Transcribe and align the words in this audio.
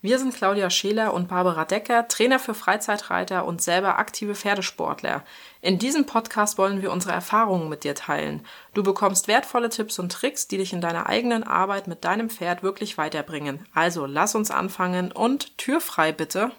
Wir 0.00 0.20
sind 0.20 0.32
Claudia 0.32 0.70
Scheler 0.70 1.12
und 1.12 1.26
Barbara 1.26 1.64
Decker, 1.64 2.06
Trainer 2.06 2.38
für 2.38 2.54
Freizeitreiter 2.54 3.44
und 3.44 3.60
selber 3.60 3.98
aktive 3.98 4.36
Pferdesportler. 4.36 5.24
In 5.60 5.80
diesem 5.80 6.06
Podcast 6.06 6.56
wollen 6.56 6.82
wir 6.82 6.92
unsere 6.92 7.12
Erfahrungen 7.12 7.68
mit 7.68 7.82
dir 7.82 7.96
teilen. 7.96 8.42
Du 8.74 8.84
bekommst 8.84 9.26
wertvolle 9.26 9.70
Tipps 9.70 9.98
und 9.98 10.12
Tricks, 10.12 10.46
die 10.46 10.58
dich 10.58 10.72
in 10.72 10.80
deiner 10.80 11.08
eigenen 11.08 11.42
Arbeit 11.42 11.88
mit 11.88 12.04
deinem 12.04 12.30
Pferd 12.30 12.62
wirklich 12.62 12.96
weiterbringen. 12.96 13.66
Also 13.74 14.06
lass 14.06 14.36
uns 14.36 14.52
anfangen 14.52 15.10
und 15.10 15.58
Tür 15.58 15.80
frei 15.80 16.12
bitte. 16.12 16.52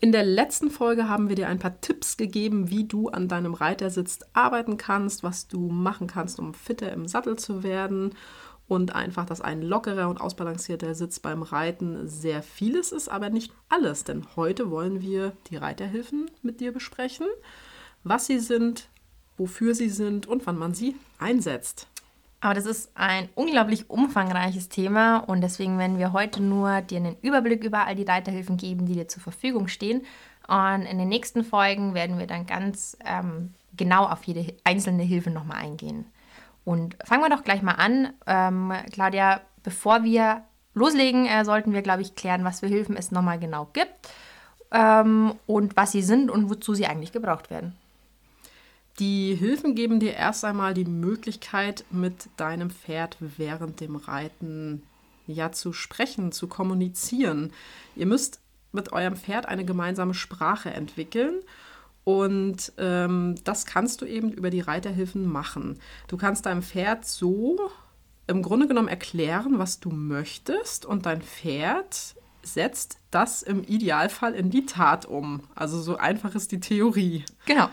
In 0.00 0.10
der 0.10 0.24
letzten 0.24 0.72
Folge 0.72 1.08
haben 1.08 1.28
wir 1.28 1.36
dir 1.36 1.48
ein 1.48 1.60
paar 1.60 1.80
Tipps 1.80 2.16
gegeben, 2.16 2.68
wie 2.68 2.84
du 2.84 3.10
an 3.10 3.28
deinem 3.28 3.54
Reitersitz 3.54 4.18
arbeiten 4.32 4.76
kannst, 4.76 5.22
was 5.22 5.46
du 5.46 5.68
machen 5.68 6.08
kannst, 6.08 6.40
um 6.40 6.52
fitter 6.52 6.92
im 6.92 7.06
Sattel 7.06 7.38
zu 7.38 7.62
werden 7.62 8.12
und 8.68 8.94
einfach, 8.94 9.26
dass 9.26 9.40
ein 9.40 9.62
lockerer 9.62 10.08
und 10.08 10.20
ausbalancierter 10.20 10.94
Sitz 10.94 11.20
beim 11.20 11.42
Reiten 11.42 12.08
sehr 12.08 12.42
vieles 12.42 12.92
ist, 12.92 13.08
aber 13.08 13.30
nicht 13.30 13.52
alles. 13.68 14.04
Denn 14.04 14.26
heute 14.34 14.70
wollen 14.70 15.00
wir 15.00 15.32
die 15.50 15.56
Reiterhilfen 15.56 16.30
mit 16.42 16.60
dir 16.60 16.72
besprechen, 16.72 17.26
was 18.02 18.26
sie 18.26 18.40
sind, 18.40 18.88
wofür 19.36 19.74
sie 19.74 19.90
sind 19.90 20.26
und 20.26 20.46
wann 20.46 20.58
man 20.58 20.74
sie 20.74 20.96
einsetzt. 21.18 21.86
Aber 22.40 22.54
das 22.54 22.66
ist 22.66 22.90
ein 22.94 23.28
unglaublich 23.34 23.88
umfangreiches 23.88 24.68
Thema 24.68 25.18
und 25.18 25.40
deswegen 25.40 25.78
werden 25.78 25.98
wir 25.98 26.12
heute 26.12 26.42
nur 26.42 26.80
dir 26.82 26.98
einen 26.98 27.16
Überblick 27.22 27.64
über 27.64 27.86
all 27.86 27.94
die 27.94 28.04
Reiterhilfen 28.04 28.56
geben, 28.56 28.86
die 28.86 28.94
dir 28.94 29.08
zur 29.08 29.22
Verfügung 29.22 29.68
stehen. 29.68 30.02
Und 30.46 30.82
in 30.82 30.98
den 30.98 31.08
nächsten 31.08 31.44
Folgen 31.44 31.94
werden 31.94 32.18
wir 32.18 32.26
dann 32.26 32.46
ganz 32.46 32.96
ähm, 33.04 33.54
genau 33.76 34.04
auf 34.04 34.24
jede 34.24 34.54
einzelne 34.64 35.02
Hilfe 35.02 35.30
nochmal 35.30 35.58
eingehen. 35.58 36.04
Und 36.66 36.96
fangen 37.04 37.22
wir 37.22 37.30
doch 37.30 37.44
gleich 37.44 37.62
mal 37.62 37.76
an. 37.76 38.12
Ähm, 38.26 38.72
Claudia, 38.90 39.40
bevor 39.62 40.02
wir 40.02 40.42
loslegen, 40.74 41.24
äh, 41.24 41.44
sollten 41.44 41.72
wir, 41.72 41.80
glaube 41.80 42.02
ich, 42.02 42.16
klären, 42.16 42.42
was 42.42 42.58
für 42.58 42.66
Hilfen 42.66 42.96
es 42.96 43.12
nochmal 43.12 43.38
genau 43.38 43.70
gibt 43.72 43.94
ähm, 44.72 45.34
und 45.46 45.76
was 45.76 45.92
sie 45.92 46.02
sind 46.02 46.28
und 46.28 46.50
wozu 46.50 46.74
sie 46.74 46.86
eigentlich 46.86 47.12
gebraucht 47.12 47.50
werden. 47.50 47.76
Die 48.98 49.36
Hilfen 49.36 49.76
geben 49.76 50.00
dir 50.00 50.14
erst 50.14 50.44
einmal 50.44 50.74
die 50.74 50.86
Möglichkeit, 50.86 51.84
mit 51.90 52.30
deinem 52.36 52.70
Pferd 52.70 53.16
während 53.20 53.80
dem 53.80 53.94
Reiten 53.94 54.82
ja 55.28 55.52
zu 55.52 55.72
sprechen, 55.72 56.32
zu 56.32 56.48
kommunizieren. 56.48 57.52
Ihr 57.94 58.06
müsst 58.06 58.40
mit 58.72 58.92
eurem 58.92 59.14
Pferd 59.14 59.46
eine 59.46 59.64
gemeinsame 59.64 60.14
Sprache 60.14 60.70
entwickeln 60.70 61.44
und 62.06 62.72
ähm, 62.78 63.34
das 63.42 63.66
kannst 63.66 64.00
du 64.00 64.06
eben 64.06 64.30
über 64.30 64.50
die 64.50 64.60
Reiterhilfen 64.60 65.26
machen. 65.26 65.80
Du 66.06 66.16
kannst 66.16 66.46
deinem 66.46 66.62
Pferd 66.62 67.04
so 67.04 67.58
im 68.28 68.42
Grunde 68.42 68.68
genommen 68.68 68.86
erklären, 68.86 69.58
was 69.58 69.80
du 69.80 69.90
möchtest 69.90 70.86
und 70.86 71.04
dein 71.04 71.20
Pferd 71.20 72.14
setzt 72.44 72.98
das 73.10 73.42
im 73.42 73.64
Idealfall 73.64 74.34
in 74.34 74.50
die 74.50 74.66
Tat 74.66 75.04
um. 75.04 75.48
Also 75.56 75.82
so 75.82 75.96
einfach 75.96 76.36
ist 76.36 76.52
die 76.52 76.60
Theorie. 76.60 77.24
Genau. 77.44 77.70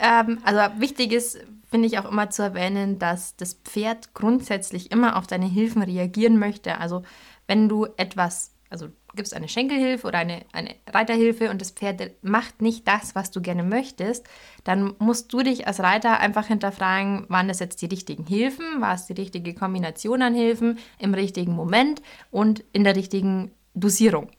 Ähm, 0.00 0.40
also 0.42 0.80
wichtig 0.80 1.12
ist, 1.12 1.38
finde 1.70 1.86
ich 1.86 2.00
auch 2.00 2.10
immer 2.10 2.30
zu 2.30 2.42
erwähnen, 2.42 2.98
dass 2.98 3.36
das 3.36 3.54
Pferd 3.54 4.12
grundsätzlich 4.12 4.90
immer 4.90 5.14
auf 5.14 5.28
deine 5.28 5.46
Hilfen 5.46 5.82
reagieren 5.82 6.40
möchte. 6.40 6.78
Also 6.78 7.04
wenn 7.46 7.68
du 7.68 7.86
etwas 7.96 8.50
also 8.70 8.88
gibst 9.14 9.34
eine 9.34 9.48
Schenkelhilfe 9.48 10.06
oder 10.06 10.18
eine, 10.18 10.42
eine 10.52 10.74
Reiterhilfe 10.88 11.50
und 11.50 11.60
das 11.60 11.70
Pferd 11.70 12.12
macht 12.22 12.62
nicht 12.62 12.86
das, 12.86 13.14
was 13.14 13.30
du 13.30 13.40
gerne 13.40 13.62
möchtest, 13.62 14.26
dann 14.64 14.94
musst 14.98 15.32
du 15.32 15.42
dich 15.42 15.66
als 15.66 15.80
Reiter 15.80 16.20
einfach 16.20 16.46
hinterfragen, 16.46 17.26
waren 17.28 17.48
das 17.48 17.58
jetzt 17.58 17.82
die 17.82 17.86
richtigen 17.86 18.26
Hilfen, 18.26 18.80
war 18.80 18.94
es 18.94 19.06
die 19.06 19.14
richtige 19.14 19.54
Kombination 19.54 20.22
an 20.22 20.34
Hilfen 20.34 20.78
im 20.98 21.14
richtigen 21.14 21.54
Moment 21.54 22.02
und 22.30 22.64
in 22.72 22.84
der 22.84 22.96
richtigen 22.96 23.52
Dosierung. 23.74 24.30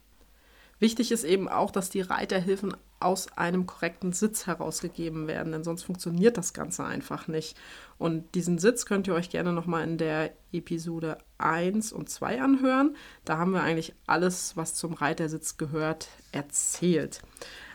Wichtig 0.80 1.12
ist 1.12 1.26
eben 1.26 1.50
auch, 1.50 1.72
dass 1.72 1.90
die 1.90 2.02
Reiterhilfen 2.02 2.76
aus 3.02 3.38
einem 3.38 3.66
korrekten 3.66 4.14
Sitz 4.14 4.48
herausgegeben 4.48 5.28
werden, 5.28 5.52
denn 5.52 5.64
sonst 5.64 5.84
funktioniert 5.84 6.38
das 6.38 6.54
Ganze 6.54 6.84
einfach 6.84 7.28
nicht. 7.28 7.58
Und 7.98 8.36
diesen 8.36 8.60
Sitz 8.60 8.86
könnt 8.86 9.08
ihr 9.08 9.14
euch 9.14 9.30
gerne 9.30 9.54
nochmal 9.54 9.84
in 9.84 9.98
der 9.98 10.32
Episode 10.52 11.18
1 11.38 11.92
und 11.92 12.10
2 12.10 12.42
anhören. 12.42 12.96
Da 13.26 13.38
haben 13.38 13.52
wir 13.52 13.62
eigentlich 13.62 13.94
alles, 14.08 14.56
was 14.56 14.74
zum 14.74 14.94
Reitersitz 14.94 15.58
gehört, 15.58 16.08
erzählt. 16.32 17.22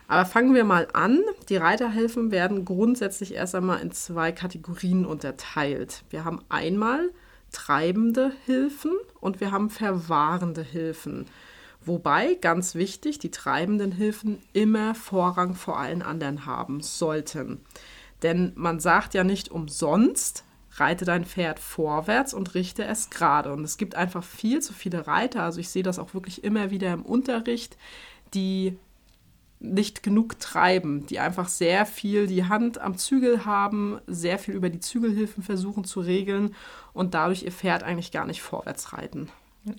Aber 0.09 0.27
fangen 0.27 0.55
wir 0.55 0.65
mal 0.65 0.89
an. 0.93 1.23
Die 1.49 1.57
Reiterhilfen 1.57 2.31
werden 2.31 2.65
grundsätzlich 2.65 3.35
erst 3.35 3.55
einmal 3.55 3.81
in 3.81 3.93
zwei 3.93 4.33
Kategorien 4.33 5.07
unterteilt. 5.07 6.05
Wir 6.11 6.25
haben 6.25 6.43
einmal 6.51 7.11
treibende 7.53 8.33
Hilfen 8.45 8.93
und 9.21 9.41
wir 9.41 9.53
haben 9.53 9.71
verwahrende 9.71 10.63
Hilfen. 10.63 11.27
Wobei, 11.87 12.35
ganz 12.41 12.75
wichtig, 12.75 13.19
die 13.19 13.31
treibenden 13.31 13.93
Hilfen 13.93 14.39
immer 14.53 14.95
Vorrang 14.95 15.55
vor 15.55 15.79
allen 15.79 16.03
anderen 16.03 16.47
haben 16.47 16.81
sollten. 16.81 17.61
Denn 18.23 18.53
man 18.55 18.81
sagt 18.81 19.13
ja 19.13 19.23
nicht 19.23 19.51
umsonst, 19.51 20.45
reite 20.77 21.05
dein 21.05 21.25
Pferd 21.25 21.59
vorwärts 21.59 22.33
und 22.33 22.55
richte 22.55 22.85
es 22.85 23.11
gerade. 23.11 23.53
Und 23.53 23.65
es 23.65 23.77
gibt 23.77 23.95
einfach 23.97 24.25
viel 24.25 24.61
zu 24.61 24.73
viele 24.73 25.07
Reiter, 25.07 25.43
also 25.43 25.61
ich 25.61 25.69
sehe 25.69 25.83
das 25.83 25.99
auch 25.99 26.15
wirklich 26.15 26.43
immer 26.43 26.71
wieder 26.71 26.93
im 26.93 27.05
Unterricht, 27.05 27.77
die 28.33 28.79
nicht 29.61 30.03
genug 30.03 30.41
treiben, 30.41 31.07
die 31.07 31.21
einfach 31.21 31.49
sehr 31.49 31.87
viel 31.87 32.27
die 32.27 32.45
Hand 32.45 32.81
am 32.81 32.99
Zügel 32.99 33.45
haben, 33.45 34.01
sehr 34.07 34.39
viel 34.39 34.55
über 34.55 34.69
die 34.69 34.81
Zügelhilfen 34.81 35.43
versuchen 35.43 35.85
zu 35.85 36.01
regeln 36.01 36.55
und 36.93 37.15
dadurch 37.15 37.45
ihr 37.45 37.53
Pferd 37.53 37.83
eigentlich 37.83 38.13
gar 38.13 38.27
nicht 38.27 38.43
vorwärts 38.43 38.93
reiten. 38.93 39.31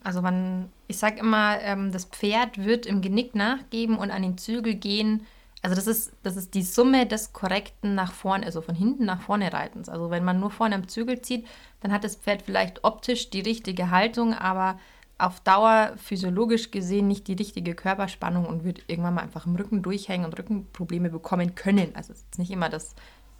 Also 0.03 0.21
man, 0.21 0.71
ich 0.87 0.97
sage 0.97 1.19
immer, 1.19 1.59
ähm, 1.61 1.91
das 1.91 2.05
Pferd 2.05 2.63
wird 2.63 2.85
im 2.85 3.01
Genick 3.01 3.35
nachgeben 3.35 3.97
und 3.97 4.11
an 4.11 4.21
den 4.21 4.37
Zügel 4.37 4.75
gehen. 4.75 5.25
Also 5.61 5.75
das 5.75 5.87
ist, 5.87 6.13
das 6.23 6.37
ist 6.37 6.53
die 6.53 6.63
Summe 6.63 7.05
des 7.05 7.33
korrekten 7.33 7.95
nach 7.95 8.11
vorne, 8.11 8.45
also 8.45 8.61
von 8.61 8.75
hinten 8.75 9.05
nach 9.05 9.21
vorne 9.21 9.51
Reitens. 9.51 9.89
Also 9.89 10.09
wenn 10.09 10.23
man 10.23 10.39
nur 10.39 10.51
vorne 10.51 10.75
am 10.75 10.87
Zügel 10.87 11.21
zieht, 11.21 11.47
dann 11.81 11.91
hat 11.91 12.03
das 12.03 12.15
Pferd 12.15 12.43
vielleicht 12.43 12.83
optisch 12.83 13.29
die 13.29 13.41
richtige 13.41 13.89
Haltung, 13.89 14.33
aber 14.33 14.79
auf 15.17 15.39
Dauer 15.39 15.93
physiologisch 15.97 16.71
gesehen 16.71 17.07
nicht 17.07 17.27
die 17.27 17.33
richtige 17.33 17.73
Körperspannung 17.73 18.45
und 18.45 18.63
wird 18.63 18.83
irgendwann 18.87 19.13
mal 19.13 19.21
einfach 19.21 19.45
im 19.45 19.55
Rücken 19.55 19.81
durchhängen 19.81 20.25
und 20.25 20.37
Rückenprobleme 20.37 21.09
bekommen 21.09 21.55
können. 21.55 21.95
Also 21.95 22.11
es 22.11 22.19
ist 22.19 22.37
nicht 22.37 22.51
immer 22.51 22.69
das, 22.69 22.95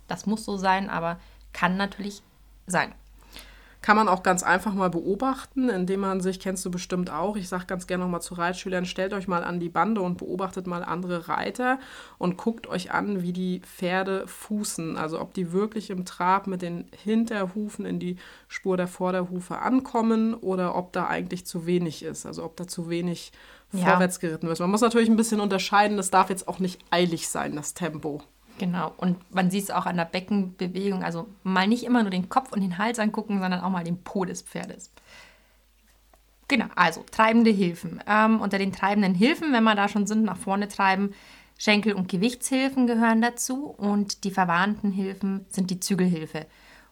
das 0.08 0.26
muss 0.26 0.46
so 0.46 0.58
sein, 0.58 0.90
aber 0.90 1.20
kann 1.54 1.76
natürlich 1.76 2.22
sein. 2.66 2.94
Kann 3.86 3.98
man 3.98 4.08
auch 4.08 4.24
ganz 4.24 4.42
einfach 4.42 4.74
mal 4.74 4.90
beobachten, 4.90 5.70
indem 5.70 6.00
man 6.00 6.20
sich, 6.20 6.40
kennst 6.40 6.66
du 6.66 6.72
bestimmt 6.72 7.12
auch, 7.12 7.36
ich 7.36 7.48
sage 7.48 7.68
ganz 7.68 7.86
gerne 7.86 8.04
nochmal 8.04 8.24
zu 8.24 8.34
Reitschülern, 8.34 8.88
stellt 8.88 9.14
euch 9.14 9.28
mal 9.28 9.44
an 9.44 9.60
die 9.60 9.70
Bande 9.70 10.02
und 10.02 10.18
beobachtet 10.18 10.66
mal 10.66 10.84
andere 10.84 11.28
Reiter 11.28 11.78
und 12.18 12.36
guckt 12.36 12.66
euch 12.66 12.92
an, 12.92 13.22
wie 13.22 13.32
die 13.32 13.60
Pferde 13.60 14.26
fußen. 14.26 14.98
Also 14.98 15.22
ob 15.22 15.36
die 15.36 15.52
wirklich 15.52 15.92
im 15.92 16.04
Trab 16.04 16.48
mit 16.48 16.64
den 16.64 16.90
Hinterhufen 17.04 17.86
in 17.86 18.00
die 18.00 18.18
Spur 18.48 18.76
der 18.76 18.88
Vorderhufe 18.88 19.60
ankommen 19.60 20.34
oder 20.34 20.74
ob 20.74 20.92
da 20.92 21.06
eigentlich 21.06 21.46
zu 21.46 21.68
wenig 21.68 22.02
ist. 22.02 22.26
Also 22.26 22.44
ob 22.44 22.58
da 22.58 22.66
zu 22.66 22.90
wenig 22.90 23.34
ja. 23.72 23.86
vorwärts 23.86 24.20
geritten 24.20 24.48
wird. 24.48 24.60
Man 24.60 24.72
muss 24.72 24.82
natürlich 24.82 25.10
ein 25.10 25.16
bisschen 25.16 25.42
unterscheiden, 25.42 25.98
das 25.98 26.10
darf 26.10 26.32
jetzt 26.32 26.48
auch 26.48 26.58
nicht 26.58 26.82
eilig 26.90 27.30
sein, 27.30 27.56
das 27.56 27.76
Tempo. 27.76 28.24
Genau, 28.58 28.94
und 28.98 29.18
man 29.34 29.52
sieht 29.52 29.64
es 29.66 29.72
auch 29.72 29.86
an 29.86 29.98
der 29.98 30.06
Beckenbewegung, 30.06 31.04
also 31.04 31.28
mal 31.44 31.68
nicht 31.68 31.84
immer 31.84 32.04
nur 32.04 32.12
den 32.12 32.30
Kopf 32.30 32.54
und 32.54 32.62
den 32.62 32.78
Hals 32.78 33.00
angucken, 33.00 33.40
sondern 33.40 33.60
auch 33.60 33.70
mal 33.70 33.84
den 33.84 34.02
Po 34.02 34.24
des 34.24 34.42
Pferdes. 34.42 34.92
Genau, 36.48 36.68
also 36.76 37.04
treibende 37.12 37.52
Hilfen. 37.52 38.02
Ähm, 38.08 38.40
unter 38.40 38.58
den 38.58 38.72
treibenden 38.72 39.14
Hilfen, 39.14 39.52
wenn 39.52 39.64
wir 39.64 39.76
da 39.76 39.90
schon 39.90 40.08
sind, 40.08 40.24
nach 40.24 40.38
vorne 40.38 40.68
treiben, 40.68 41.14
Schenkel- 41.58 41.94
und 41.94 42.08
Gewichtshilfen 42.10 42.86
gehören 42.86 43.22
dazu 43.22 43.66
und 43.66 44.24
die 44.24 44.32
verwarnten 44.32 44.92
Hilfen 44.92 45.46
sind 45.50 45.72
die 45.72 45.80
Zügelhilfe. 45.80 46.46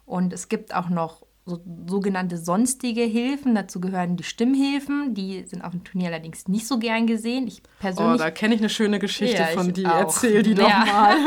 Und 0.06 0.34
es 0.34 0.50
gibt 0.50 0.74
auch 0.74 0.90
noch 0.90 1.26
so, 1.46 1.62
sogenannte 1.88 2.38
sonstige 2.38 3.02
Hilfen. 3.02 3.56
Dazu 3.56 3.82
gehören 3.82 4.16
die 4.16 4.24
Stimmhilfen. 4.24 5.14
Die 5.14 5.44
sind 5.44 5.62
auf 5.62 5.72
dem 5.72 5.84
Turnier 5.84 6.10
allerdings 6.10 6.48
nicht 6.48 6.68
so 6.68 6.80
gern 6.80 7.06
gesehen. 7.06 7.48
Ich 7.48 7.62
persönlich. 7.80 8.16
Oh, 8.16 8.18
da 8.18 8.32
kenne 8.32 8.56
ich 8.56 8.62
eine 8.62 8.70
schöne 8.70 9.00
Geschichte 9.00 9.42
ja, 9.42 9.48
von 9.48 9.74
dir. 9.74 9.94
Auch. 9.94 10.00
Erzähl 10.00 10.44
die 10.44 10.56
doch 10.56 10.70
ja. 10.70 10.86
mal. 10.86 11.18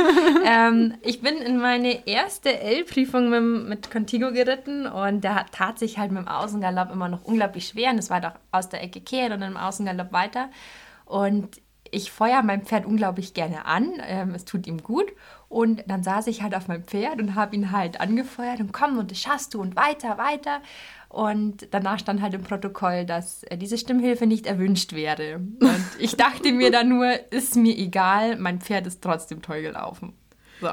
ähm, 0.44 0.94
ich 1.02 1.20
bin 1.20 1.36
in 1.36 1.58
meine 1.58 2.06
erste 2.06 2.58
L-Prüfung 2.60 3.28
mit, 3.28 3.68
mit 3.68 3.90
Contigo 3.90 4.32
geritten 4.32 4.86
und 4.86 5.22
der 5.22 5.46
tat 5.52 5.78
sich 5.78 5.98
halt 5.98 6.12
mit 6.12 6.22
dem 6.22 6.28
Außengalopp 6.28 6.90
immer 6.92 7.08
noch 7.08 7.24
unglaublich 7.24 7.69
schwer. 7.69 7.90
Und 7.90 7.98
es 7.98 8.08
war 8.08 8.20
doch 8.20 8.32
aus 8.52 8.69
der 8.69 8.82
Ecke 8.82 9.00
kehren 9.00 9.32
und 9.32 9.40
dann 9.40 9.52
im 9.52 9.58
Außengalopp 9.58 10.12
weiter. 10.12 10.48
Und 11.04 11.60
ich 11.90 12.10
feuere 12.10 12.42
mein 12.42 12.62
Pferd 12.62 12.86
unglaublich 12.86 13.34
gerne 13.34 13.64
an. 13.64 13.92
Ähm, 14.06 14.34
es 14.34 14.44
tut 14.44 14.66
ihm 14.66 14.82
gut. 14.82 15.06
Und 15.48 15.84
dann 15.86 16.02
saß 16.02 16.26
ich 16.26 16.42
halt 16.42 16.54
auf 16.54 16.68
meinem 16.68 16.84
Pferd 16.84 17.20
und 17.20 17.34
habe 17.34 17.54
ihn 17.54 17.70
halt 17.70 18.00
angefeuert 18.00 18.60
und 18.60 18.72
komm 18.72 18.98
und 18.98 19.10
das 19.10 19.20
schaffst 19.20 19.54
du 19.54 19.60
und 19.60 19.76
weiter, 19.76 20.18
weiter. 20.18 20.60
Und 21.08 21.68
danach 21.70 21.98
stand 21.98 22.20
halt 22.20 22.34
im 22.34 22.42
Protokoll, 22.42 23.04
dass 23.04 23.44
äh, 23.44 23.56
diese 23.56 23.78
Stimmhilfe 23.78 24.26
nicht 24.26 24.46
erwünscht 24.46 24.92
wäre. 24.92 25.36
Und 25.36 25.86
ich 25.98 26.16
dachte 26.16 26.52
mir 26.52 26.70
dann 26.70 26.88
nur, 26.88 27.08
ist 27.30 27.56
mir 27.56 27.76
egal, 27.76 28.36
mein 28.36 28.60
Pferd 28.60 28.86
ist 28.86 29.02
trotzdem 29.02 29.40
toll 29.40 29.62
gelaufen. 29.62 30.12
So. 30.60 30.70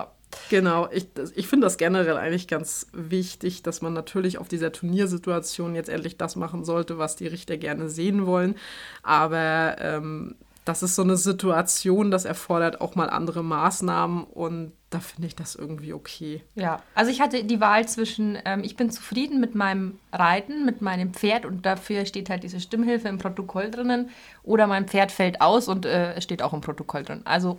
Genau, 0.50 0.90
ich, 0.92 1.08
ich 1.36 1.48
finde 1.48 1.66
das 1.66 1.78
generell 1.78 2.18
eigentlich 2.18 2.48
ganz 2.48 2.88
wichtig, 2.92 3.64
dass 3.64 3.82
man 3.82 3.94
natürlich 3.94 4.38
auf 4.38 4.48
dieser 4.48 4.72
Turniersituation 4.72 5.76
jetzt 5.76 5.90
endlich 5.90 6.18
das 6.18 6.36
machen 6.36 6.64
sollte, 6.64 6.98
was 6.98 7.16
die 7.16 7.28
Richter 7.28 7.58
gerne 7.58 7.90
sehen 7.90 8.26
wollen. 8.26 8.56
Aber 9.04 9.76
ähm, 9.80 10.36
das 10.66 10.84
ist 10.84 10.96
so 10.96 11.02
eine 11.02 11.18
Situation, 11.18 12.12
das 12.12 12.26
erfordert 12.26 12.82
auch 12.82 12.96
mal 12.96 13.10
andere 13.10 13.44
Maßnahmen 13.44 14.24
und 14.24 14.74
da 14.90 15.00
finde 15.00 15.28
ich 15.28 15.36
das 15.36 15.56
irgendwie 15.56 15.94
okay. 15.94 16.44
Ja, 16.56 16.82
also 16.96 17.12
ich 17.12 17.20
hatte 17.20 17.44
die 17.44 17.60
Wahl 17.60 17.88
zwischen, 17.88 18.38
ähm, 18.46 18.64
ich 18.64 18.76
bin 18.76 18.92
zufrieden 18.92 19.40
mit 19.40 19.56
meinem 19.56 20.00
Reiten, 20.12 20.66
mit 20.66 20.82
meinem 20.82 21.14
Pferd 21.14 21.46
und 21.46 21.66
dafür 21.66 22.06
steht 22.06 22.30
halt 22.30 22.44
diese 22.44 22.60
Stimmhilfe 22.60 23.08
im 23.08 23.18
Protokoll 23.18 23.72
drinnen 23.72 24.10
oder 24.44 24.68
mein 24.68 24.88
Pferd 24.88 25.12
fällt 25.12 25.42
aus 25.42 25.68
und 25.68 25.86
äh, 25.86 26.14
es 26.14 26.24
steht 26.24 26.42
auch 26.42 26.54
im 26.54 26.62
Protokoll 26.62 27.04
drin. 27.04 27.22
Also 27.26 27.58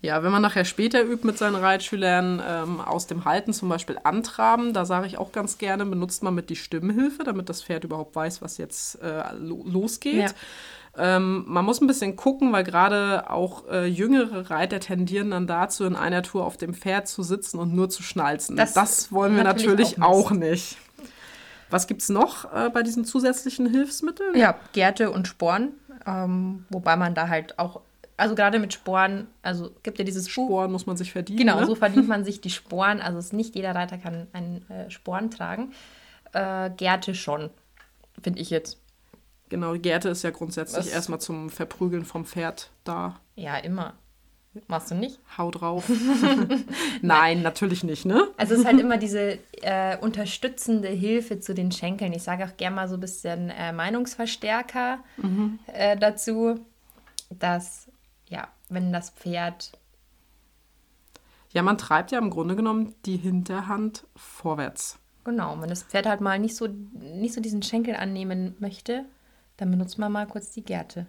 ja, 0.00 0.24
wenn 0.24 0.32
man 0.32 0.42
nachher 0.42 0.64
später 0.64 1.04
übt 1.04 1.24
mit 1.24 1.38
seinen 1.38 1.54
Reitschülern 1.54 2.42
ähm, 2.44 2.80
aus 2.80 3.06
dem 3.06 3.24
Halten 3.24 3.52
zum 3.52 3.68
Beispiel 3.68 3.98
antraben, 4.02 4.72
da 4.72 4.84
sage 4.84 5.06
ich 5.06 5.16
auch 5.16 5.30
ganz 5.30 5.58
gerne, 5.58 5.86
benutzt 5.86 6.24
man 6.24 6.34
mit 6.34 6.50
die 6.50 6.56
Stimmhilfe, 6.56 7.22
damit 7.22 7.48
das 7.48 7.62
Pferd 7.62 7.84
überhaupt 7.84 8.16
weiß, 8.16 8.42
was 8.42 8.58
jetzt 8.58 9.00
äh, 9.00 9.22
losgeht. 9.34 10.30
Ja. 10.30 10.34
Ähm, 10.98 11.44
man 11.46 11.64
muss 11.64 11.80
ein 11.80 11.86
bisschen 11.86 12.16
gucken, 12.16 12.52
weil 12.52 12.64
gerade 12.64 13.30
auch 13.30 13.66
äh, 13.68 13.86
jüngere 13.86 14.50
Reiter 14.50 14.78
tendieren 14.78 15.30
dann 15.30 15.46
dazu, 15.46 15.84
in 15.84 15.96
einer 15.96 16.22
Tour 16.22 16.44
auf 16.44 16.58
dem 16.58 16.74
Pferd 16.74 17.08
zu 17.08 17.22
sitzen 17.22 17.58
und 17.58 17.74
nur 17.74 17.88
zu 17.88 18.02
schnalzen. 18.02 18.56
Das, 18.56 18.74
das 18.74 19.10
wollen 19.10 19.34
wir 19.34 19.44
natürlich, 19.44 19.96
natürlich 19.96 20.02
auch, 20.02 20.30
nicht. 20.32 20.76
Was 21.70 21.86
gibt 21.86 22.02
es 22.02 22.10
noch 22.10 22.52
äh, 22.52 22.68
bei 22.68 22.82
diesen 22.82 23.06
zusätzlichen 23.06 23.66
Hilfsmitteln? 23.66 24.36
Ja, 24.36 24.56
Gärte 24.74 25.10
und 25.10 25.26
Sporen, 25.26 25.70
ähm, 26.06 26.66
wobei 26.68 26.96
man 26.96 27.14
da 27.14 27.28
halt 27.28 27.58
auch 27.58 27.80
also 28.18 28.34
gerade 28.34 28.58
mit 28.58 28.72
Sporen, 28.72 29.26
also 29.42 29.70
gibt 29.82 29.98
ja 29.98 30.04
dieses 30.04 30.28
Sporen 30.28 30.70
muss 30.70 30.86
man 30.86 30.96
sich 30.96 31.12
verdienen. 31.12 31.38
Genau, 31.38 31.60
ne? 31.60 31.66
so 31.66 31.74
verdient 31.74 32.08
man 32.08 32.24
sich 32.26 32.40
die 32.40 32.50
Sporen. 32.50 33.00
Also 33.00 33.18
es 33.18 33.32
nicht 33.32 33.54
jeder 33.54 33.74
Reiter 33.74 33.98
kann 33.98 34.28
einen 34.32 34.68
äh, 34.70 34.90
Sporen 34.90 35.30
tragen. 35.30 35.72
Äh, 36.32 36.70
Gärte 36.76 37.14
schon, 37.14 37.50
finde 38.22 38.40
ich 38.40 38.50
jetzt. 38.50 38.81
Genau, 39.52 39.74
Gärte 39.74 40.08
ist 40.08 40.22
ja 40.22 40.30
grundsätzlich 40.30 40.86
Was? 40.86 40.92
erstmal 40.92 41.20
zum 41.20 41.50
Verprügeln 41.50 42.06
vom 42.06 42.24
Pferd 42.24 42.70
da. 42.84 43.20
Ja, 43.34 43.58
immer. 43.58 43.92
Machst 44.66 44.90
du 44.90 44.94
nicht? 44.94 45.20
Hau 45.36 45.50
drauf. 45.50 45.90
Nein, 47.02 47.42
natürlich 47.42 47.84
nicht, 47.84 48.06
ne? 48.06 48.28
Also 48.38 48.54
es 48.54 48.60
ist 48.60 48.66
halt 48.66 48.80
immer 48.80 48.96
diese 48.96 49.38
äh, 49.60 49.98
unterstützende 49.98 50.88
Hilfe 50.88 51.38
zu 51.38 51.52
den 51.52 51.70
Schenkeln. 51.70 52.14
Ich 52.14 52.22
sage 52.22 52.46
auch 52.46 52.56
gerne 52.56 52.76
mal 52.76 52.88
so 52.88 52.94
ein 52.94 53.00
bisschen 53.00 53.50
äh, 53.50 53.74
Meinungsverstärker 53.74 55.00
mhm. 55.18 55.58
äh, 55.66 55.98
dazu, 55.98 56.58
dass, 57.28 57.88
ja, 58.30 58.48
wenn 58.70 58.90
das 58.90 59.10
Pferd... 59.10 59.72
Ja, 61.50 61.60
man 61.60 61.76
treibt 61.76 62.10
ja 62.10 62.18
im 62.18 62.30
Grunde 62.30 62.56
genommen 62.56 62.94
die 63.04 63.18
Hinterhand 63.18 64.06
vorwärts. 64.16 64.98
Genau, 65.24 65.60
wenn 65.60 65.68
das 65.68 65.82
Pferd 65.82 66.06
halt 66.06 66.22
mal 66.22 66.38
nicht 66.38 66.56
so, 66.56 66.68
nicht 66.68 67.34
so 67.34 67.42
diesen 67.42 67.62
Schenkel 67.62 67.96
annehmen 67.96 68.56
möchte, 68.58 69.04
dann 69.62 69.70
benutzt 69.70 69.98
man 69.98 70.12
mal 70.12 70.26
kurz 70.26 70.50
die 70.50 70.64
Gerte. 70.64 71.06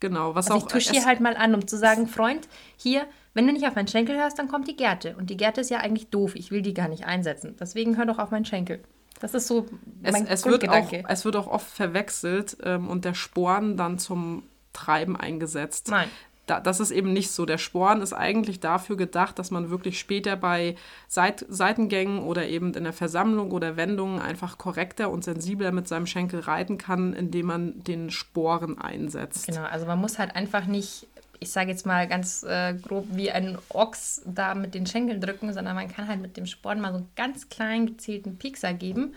Genau, 0.00 0.34
was 0.34 0.50
also 0.50 0.64
auch. 0.64 0.66
Ich 0.66 0.72
touchiere 0.72 1.04
halt 1.04 1.20
mal 1.20 1.36
an, 1.36 1.54
um 1.54 1.66
zu 1.66 1.76
sagen, 1.76 2.06
Freund, 2.06 2.48
hier, 2.76 3.04
wenn 3.34 3.46
du 3.46 3.52
nicht 3.52 3.66
auf 3.66 3.74
meinen 3.74 3.88
Schenkel 3.88 4.16
hörst, 4.16 4.38
dann 4.38 4.48
kommt 4.48 4.66
die 4.66 4.76
Gerte. 4.76 5.14
Und 5.16 5.28
die 5.28 5.36
Gerte 5.36 5.60
ist 5.60 5.70
ja 5.70 5.78
eigentlich 5.78 6.08
doof. 6.08 6.34
Ich 6.34 6.50
will 6.50 6.62
die 6.62 6.72
gar 6.72 6.88
nicht 6.88 7.04
einsetzen. 7.04 7.54
Deswegen 7.60 7.98
hör 7.98 8.06
doch 8.06 8.18
auf 8.18 8.30
meinen 8.30 8.46
Schenkel. 8.46 8.82
Das 9.20 9.34
ist 9.34 9.46
so 9.46 9.66
mein 10.02 10.26
es, 10.26 10.40
es 10.40 10.46
wird 10.46 10.66
auch 10.66 10.90
Es 11.08 11.26
wird 11.26 11.36
auch 11.36 11.46
oft 11.46 11.68
verwechselt 11.68 12.56
ähm, 12.64 12.88
und 12.88 13.04
der 13.04 13.12
Sporn 13.12 13.76
dann 13.76 13.98
zum 13.98 14.44
Treiben 14.72 15.14
eingesetzt. 15.16 15.88
Nein 15.90 16.08
da, 16.50 16.58
das 16.58 16.80
ist 16.80 16.90
eben 16.90 17.12
nicht 17.12 17.30
so. 17.30 17.46
Der 17.46 17.58
Sporn 17.58 18.02
ist 18.02 18.12
eigentlich 18.12 18.58
dafür 18.58 18.96
gedacht, 18.96 19.38
dass 19.38 19.52
man 19.52 19.70
wirklich 19.70 20.00
später 20.00 20.34
bei 20.36 20.74
Seit 21.06 21.46
Seitengängen 21.48 22.18
oder 22.18 22.48
eben 22.48 22.74
in 22.74 22.82
der 22.82 22.92
Versammlung 22.92 23.52
oder 23.52 23.76
Wendungen 23.76 24.20
einfach 24.20 24.58
korrekter 24.58 25.10
und 25.10 25.22
sensibler 25.22 25.70
mit 25.70 25.86
seinem 25.86 26.06
Schenkel 26.06 26.40
reiten 26.40 26.76
kann, 26.76 27.12
indem 27.12 27.46
man 27.46 27.84
den 27.84 28.10
Sporen 28.10 28.78
einsetzt. 28.78 29.46
Genau, 29.46 29.62
also 29.62 29.86
man 29.86 30.00
muss 30.00 30.18
halt 30.18 30.34
einfach 30.34 30.66
nicht 30.66 31.06
ich 31.42 31.52
sage 31.52 31.70
jetzt 31.70 31.86
mal 31.86 32.06
ganz 32.06 32.42
äh, 32.42 32.74
grob 32.74 33.06
wie 33.12 33.30
ein 33.30 33.56
Ochs 33.70 34.20
da 34.26 34.54
mit 34.54 34.74
den 34.74 34.84
Schenkeln 34.84 35.22
drücken, 35.22 35.54
sondern 35.54 35.74
man 35.74 35.88
kann 35.88 36.06
halt 36.06 36.20
mit 36.20 36.36
dem 36.36 36.44
Sporn 36.44 36.80
mal 36.80 36.90
so 36.90 36.98
einen 36.98 37.08
ganz 37.16 37.48
kleinen 37.48 37.86
gezielten 37.86 38.36
Piekser 38.36 38.74
geben 38.74 39.14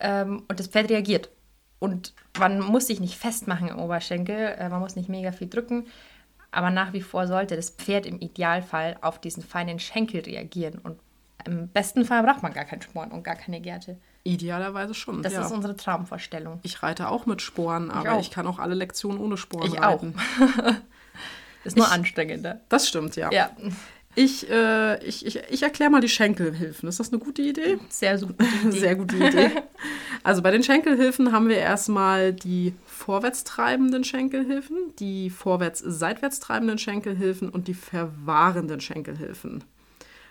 ähm, 0.00 0.44
und 0.48 0.58
das 0.58 0.68
Pferd 0.68 0.88
reagiert. 0.88 1.28
Und 1.78 2.14
man 2.38 2.60
muss 2.60 2.86
sich 2.86 3.00
nicht 3.00 3.18
festmachen 3.18 3.68
im 3.68 3.78
Oberschenkel, 3.78 4.54
äh, 4.58 4.70
man 4.70 4.80
muss 4.80 4.96
nicht 4.96 5.10
mega 5.10 5.30
viel 5.30 5.48
drücken. 5.48 5.86
Aber 6.50 6.70
nach 6.70 6.92
wie 6.92 7.02
vor 7.02 7.26
sollte 7.26 7.56
das 7.56 7.70
Pferd 7.70 8.06
im 8.06 8.20
Idealfall 8.20 8.96
auf 9.02 9.20
diesen 9.20 9.42
feinen 9.42 9.78
Schenkel 9.78 10.22
reagieren. 10.22 10.78
Und 10.78 10.98
im 11.44 11.68
besten 11.68 12.04
Fall 12.04 12.22
braucht 12.22 12.42
man 12.42 12.52
gar 12.52 12.64
keinen 12.64 12.82
Sporn 12.82 13.10
und 13.10 13.22
gar 13.22 13.36
keine 13.36 13.60
Gerte. 13.60 13.98
Idealerweise 14.24 14.94
schon. 14.94 15.22
Das 15.22 15.32
ja. 15.32 15.44
ist 15.44 15.52
unsere 15.52 15.76
Traumvorstellung. 15.76 16.60
Ich 16.62 16.82
reite 16.82 17.08
auch 17.08 17.26
mit 17.26 17.40
Sporen, 17.42 17.90
aber 17.90 18.18
ich, 18.18 18.28
ich 18.28 18.30
kann 18.30 18.46
auch 18.46 18.58
alle 18.58 18.74
Lektionen 18.74 19.18
ohne 19.20 19.36
Sporen 19.36 19.72
ich 19.72 19.80
reiten. 19.80 20.14
Auch. 20.16 20.74
ist 21.64 21.76
nur 21.76 21.86
ich, 21.86 21.92
anstrengender. 21.92 22.60
Das 22.68 22.88
stimmt, 22.88 23.16
ja. 23.16 23.30
Ja. 23.30 23.50
Ich, 24.18 24.50
äh, 24.50 25.00
ich, 25.04 25.24
ich, 25.24 25.38
ich 25.48 25.62
erkläre 25.62 25.92
mal 25.92 26.00
die 26.00 26.08
Schenkelhilfen. 26.08 26.88
Ist 26.88 26.98
das 26.98 27.12
eine 27.12 27.20
gute 27.20 27.40
Idee? 27.40 27.78
Sehr 27.88 28.18
gute 28.18 28.44
Idee. 28.44 28.70
Sehr 28.70 28.96
gute 28.96 29.16
Idee. 29.16 29.50
Also 30.24 30.42
bei 30.42 30.50
den 30.50 30.64
Schenkelhilfen 30.64 31.30
haben 31.30 31.48
wir 31.48 31.58
erstmal 31.58 32.32
die 32.32 32.74
vorwärts 32.84 33.44
treibenden 33.44 34.02
Schenkelhilfen, 34.02 34.76
die 34.98 35.30
vorwärts-seitwärts 35.30 36.40
treibenden 36.40 36.78
Schenkelhilfen 36.78 37.48
und 37.48 37.68
die 37.68 37.74
verwahrenden 37.74 38.80
Schenkelhilfen. 38.80 39.62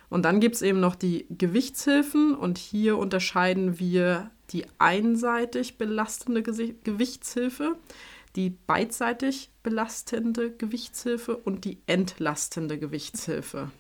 Und 0.10 0.24
dann 0.24 0.42
gibt 0.42 0.56
es 0.56 0.63
eben 0.63 0.81
noch 0.81 0.95
die 0.95 1.25
Gewichtshilfen 1.30 2.36
und 2.36 2.57
hier 2.57 2.98
unterscheiden 2.98 3.80
wir 3.80 4.31
die 4.51 4.66
einseitig 4.80 5.78
belastende 5.78 6.44
Gewichtshilfe, 6.44 7.78
die 8.35 8.50
beidseitig 8.50 9.50
belastende 9.63 10.51
Gewichtshilfe 10.51 11.35
und 11.35 11.65
die 11.65 11.79
entlastende 11.88 12.77
Gewichtshilfe. 12.77 13.71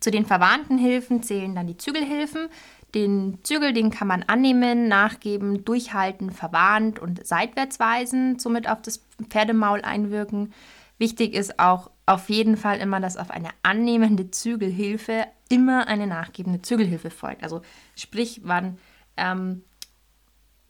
Zu 0.00 0.10
den 0.10 0.26
verwarnten 0.26 0.78
Hilfen 0.78 1.22
zählen 1.22 1.54
dann 1.54 1.68
die 1.68 1.76
Zügelhilfen. 1.76 2.48
Den 2.94 3.38
Zügel, 3.44 3.72
den 3.72 3.90
kann 3.90 4.08
man 4.08 4.24
annehmen, 4.24 4.88
nachgeben, 4.88 5.64
durchhalten, 5.64 6.30
verwarnt 6.30 6.98
und 6.98 7.24
seitwärts 7.24 7.78
weisen, 7.78 8.38
somit 8.38 8.68
auf 8.68 8.82
das 8.82 9.02
Pferdemaul 9.28 9.82
einwirken. 9.82 10.52
Wichtig 10.98 11.34
ist 11.34 11.58
auch 11.58 11.90
auf 12.04 12.28
jeden 12.28 12.56
Fall 12.56 12.78
immer, 12.78 13.00
dass 13.00 13.16
auf 13.16 13.30
eine 13.30 13.48
annehmende 13.62 14.30
Zügelhilfe 14.30 15.26
immer 15.48 15.86
eine 15.86 16.06
nachgebende 16.06 16.62
Zügelhilfe 16.62 17.10
folgt. 17.10 17.42
Also 17.42 17.62
sprich, 17.96 18.40
wann 18.44 18.78
ähm, 19.16 19.62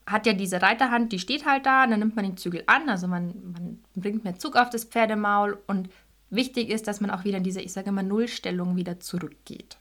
hat 0.07 0.27
ja 0.27 0.33
diese 0.33 0.63
Reiterhand, 0.63 1.13
die 1.13 1.19
steht 1.19 1.47
halt 1.47 1.67
da, 1.67 1.87
dann 1.87 1.99
nimmt 1.99 2.17
man 2.17 2.25
den 2.25 2.37
Zügel 2.37 2.65
an, 2.67 2.89
also 2.89 3.07
man, 3.07 3.35
man 3.53 3.85
bringt 3.95 4.25
mehr 4.25 4.39
Zug 4.39 4.57
auf 4.57 4.71
das 4.71 4.85
Pferdemaul 4.85 5.59
und 5.67 5.89
wichtig 6.31 6.71
ist, 6.71 6.89
dass 6.89 7.01
man 7.01 7.11
auch 7.11 7.25
wieder 7.25 7.39
in 7.39 7.45
diese, 7.45 7.61
ich 7.61 7.73
sage 7.73 7.93
mal, 7.93 8.03
Nullstellung 8.03 8.77
wieder 8.77 9.01
zurückgeht. 9.01 9.79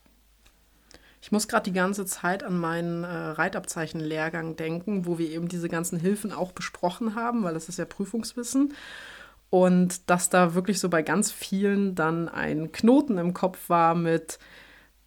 Ich 1.22 1.32
muss 1.32 1.48
gerade 1.48 1.70
die 1.70 1.74
ganze 1.74 2.06
Zeit 2.06 2.44
an 2.44 2.58
meinen 2.58 3.04
äh, 3.04 3.08
Reitabzeichenlehrgang 3.08 4.56
denken, 4.56 5.06
wo 5.06 5.20
wir 5.20 5.30
eben 5.30 5.48
diese 5.48 5.70
ganzen 5.70 6.00
Hilfen 6.00 6.32
auch 6.32 6.52
besprochen 6.52 7.16
haben, 7.16 7.44
weil 7.44 7.54
das 7.54 7.70
ist 7.70 7.78
ja 7.78 7.86
Prüfungswissen. 7.86 8.74
Und 9.52 10.10
dass 10.10 10.30
da 10.30 10.56
wirklich 10.56 10.80
so 10.80 10.90
bei 10.90 11.04
ganz 11.04 11.32
vielen 11.32 11.94
dann 11.94 12.28
ein 12.28 12.72
Knoten 12.72 13.18
im 13.18 13.34
Kopf 13.34 13.70
war 13.70 13.96
mit 13.96 14.40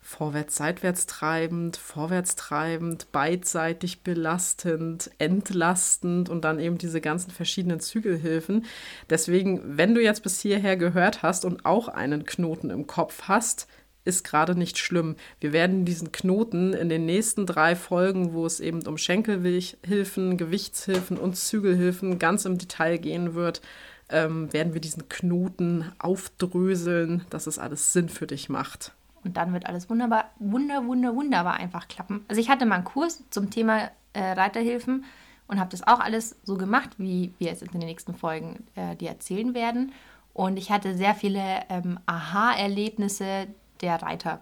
vorwärts, 0.04 0.56
seitwärts 0.56 1.06
treibend, 1.06 1.78
vorwärts 1.78 2.36
treibend, 2.36 3.10
beidseitig 3.10 4.02
belastend, 4.02 5.10
entlastend 5.16 6.28
und 6.28 6.44
dann 6.44 6.60
eben 6.60 6.76
diese 6.76 7.00
ganzen 7.00 7.30
verschiedenen 7.30 7.80
Zügelhilfen. 7.80 8.66
Deswegen, 9.08 9.78
wenn 9.78 9.94
du 9.94 10.02
jetzt 10.02 10.22
bis 10.22 10.40
hierher 10.40 10.76
gehört 10.76 11.22
hast 11.22 11.46
und 11.46 11.64
auch 11.64 11.88
einen 11.88 12.26
Knoten 12.26 12.68
im 12.68 12.86
Kopf 12.86 13.22
hast, 13.22 13.66
ist 14.04 14.24
gerade 14.24 14.54
nicht 14.54 14.76
schlimm. 14.76 15.16
Wir 15.40 15.54
werden 15.54 15.86
diesen 15.86 16.12
Knoten 16.12 16.74
in 16.74 16.90
den 16.90 17.06
nächsten 17.06 17.46
drei 17.46 17.74
Folgen, 17.74 18.34
wo 18.34 18.44
es 18.44 18.60
eben 18.60 18.86
um 18.86 18.98
Schenkelhilfen, 18.98 20.36
Gewichtshilfen 20.36 21.16
und 21.16 21.36
Zügelhilfen 21.36 22.18
ganz 22.18 22.44
im 22.44 22.58
Detail 22.58 22.98
gehen 22.98 23.34
wird, 23.34 23.62
ähm, 24.10 24.52
werden 24.52 24.74
wir 24.74 24.82
diesen 24.82 25.08
Knoten 25.08 25.90
aufdröseln, 25.98 27.24
dass 27.30 27.46
es 27.46 27.58
alles 27.58 27.94
Sinn 27.94 28.10
für 28.10 28.26
dich 28.26 28.50
macht. 28.50 28.92
Und 29.24 29.36
dann 29.36 29.52
wird 29.52 29.66
alles 29.66 29.88
wunderbar, 29.88 30.30
wunder, 30.38 30.86
wunder, 30.86 31.14
wunderbar 31.14 31.54
einfach 31.54 31.88
klappen. 31.88 32.24
Also 32.28 32.40
ich 32.40 32.48
hatte 32.50 32.66
mal 32.66 32.76
einen 32.76 32.84
Kurs 32.84 33.24
zum 33.30 33.50
Thema 33.50 33.90
äh, 34.12 34.20
Reiterhilfen 34.22 35.04
und 35.48 35.58
habe 35.58 35.70
das 35.70 35.86
auch 35.86 36.00
alles 36.00 36.36
so 36.44 36.56
gemacht, 36.56 36.90
wie 36.98 37.32
wir 37.38 37.52
es 37.52 37.62
in 37.62 37.70
den 37.70 37.80
nächsten 37.80 38.14
Folgen 38.14 38.66
äh, 38.74 38.96
dir 38.96 39.08
erzählen 39.08 39.54
werden. 39.54 39.92
Und 40.32 40.56
ich 40.56 40.70
hatte 40.70 40.94
sehr 40.94 41.14
viele 41.14 41.42
ähm, 41.68 41.98
Aha-Erlebnisse 42.06 43.46
der 43.80 44.02
Reiter. 44.02 44.40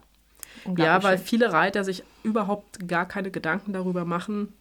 Ja, 0.77 1.03
weil 1.03 1.19
viele 1.19 1.53
Reiter 1.53 1.85
sich 1.85 2.03
überhaupt 2.23 2.89
gar 2.89 3.07
keine 3.07 3.31
Gedanken 3.31 3.73
darüber 3.73 4.05
machen, 4.05 4.53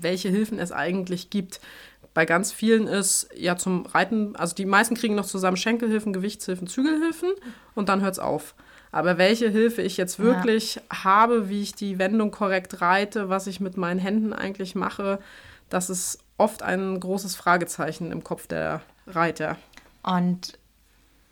welche 0.00 0.28
Hilfen 0.28 0.58
es 0.58 0.72
eigentlich 0.72 1.30
gibt. 1.30 1.60
Bei 2.12 2.26
ganz 2.26 2.52
vielen 2.52 2.86
ist 2.86 3.28
ja 3.36 3.56
zum 3.56 3.86
Reiten, 3.86 4.34
also 4.36 4.54
die 4.54 4.66
meisten 4.66 4.94
kriegen 4.94 5.14
noch 5.14 5.26
zusammen 5.26 5.56
Schenkelhilfen, 5.56 6.12
Gewichtshilfen, 6.12 6.66
Zügelhilfen 6.66 7.30
und 7.74 7.88
dann 7.88 8.00
hört 8.00 8.14
es 8.14 8.18
auf. 8.18 8.54
Aber 8.92 9.18
welche 9.18 9.48
Hilfe 9.48 9.82
ich 9.82 9.96
jetzt 9.96 10.18
wirklich 10.18 10.76
ja. 10.76 11.04
habe, 11.04 11.48
wie 11.48 11.62
ich 11.62 11.74
die 11.74 11.98
Wendung 11.98 12.30
korrekt 12.30 12.80
reite, 12.80 13.28
was 13.28 13.46
ich 13.46 13.60
mit 13.60 13.76
meinen 13.76 14.00
Händen 14.00 14.32
eigentlich 14.32 14.74
mache, 14.74 15.20
das 15.68 15.90
ist 15.90 16.18
oft 16.38 16.62
ein 16.62 16.98
großes 16.98 17.36
Fragezeichen 17.36 18.10
im 18.10 18.24
Kopf 18.24 18.46
der 18.46 18.80
Reiter. 19.06 19.56
Und 20.02 20.58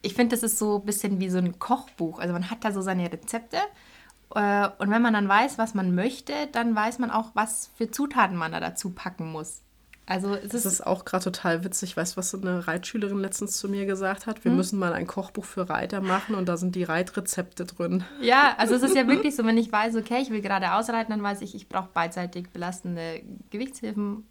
ich 0.03 0.15
finde, 0.15 0.37
das 0.37 0.45
ist 0.45 0.59
so 0.59 0.77
ein 0.79 0.85
bisschen 0.85 1.19
wie 1.19 1.31
so 1.31 1.39
ein 1.39 1.59
Kochbuch. 1.59 2.21
Also 2.21 2.33
man 2.33 2.51
hat 2.51 2.65
da 2.65 2.71
so 2.71 2.81
seine 2.81 3.11
Rezepte 3.11 3.59
äh, 4.35 4.69
und 4.79 4.91
wenn 4.91 5.03
man 5.03 5.15
dann 5.15 5.29
weiß, 5.29 5.59
was 5.59 5.75
man 5.75 5.95
möchte, 5.95 6.33
dann 6.53 6.75
weiß 6.75 6.99
man 6.99 7.11
auch, 7.11 7.31
was 7.35 7.71
für 7.77 7.91
Zutaten 7.91 8.37
man 8.37 8.53
da 8.53 8.61
dazu 8.61 8.91
packen 8.91 9.33
muss. 9.33 9.63
Also 10.09 10.35
es 10.35 10.49
das 10.49 10.65
ist 10.65 10.87
auch 10.87 11.05
gerade 11.05 11.25
total 11.25 11.65
witzig. 11.65 11.95
Weißt 11.95 12.15
du, 12.15 12.17
was 12.17 12.31
so 12.31 12.41
eine 12.41 12.67
Reitschülerin 12.67 13.19
letztens 13.19 13.59
zu 13.59 13.69
mir 13.69 13.85
gesagt 13.85 14.27
hat? 14.27 14.43
Wir 14.43 14.51
hm? 14.51 14.57
müssen 14.57 14.79
mal 14.79 14.95
ein 14.95 15.07
Kochbuch 15.07 15.45
für 15.45 15.69
Reiter 15.69 16.01
machen 16.01 16.35
und 16.35 16.49
da 16.49 16.57
sind 16.57 16.75
die 16.77 16.83
Reitrezepte 16.83 17.67
drin. 17.67 18.05
Ja, 18.23 18.55
also 18.57 18.75
es 18.75 18.83
ist 18.83 18.97
ja 18.97 19.07
wirklich 19.07 19.37
so, 19.37 19.45
wenn 19.45 19.59
ich 19.59 19.71
weiß, 19.71 19.97
okay, 19.97 20.23
ich 20.23 20.31
will 20.31 20.41
gerade 20.41 20.73
ausreiten, 20.73 21.11
dann 21.11 21.23
weiß 21.23 21.43
ich, 21.43 21.55
ich 21.55 21.69
brauche 21.69 21.91
beidseitig 21.93 22.49
belastende 22.51 23.23
Gewichtshilfen, 23.51 24.27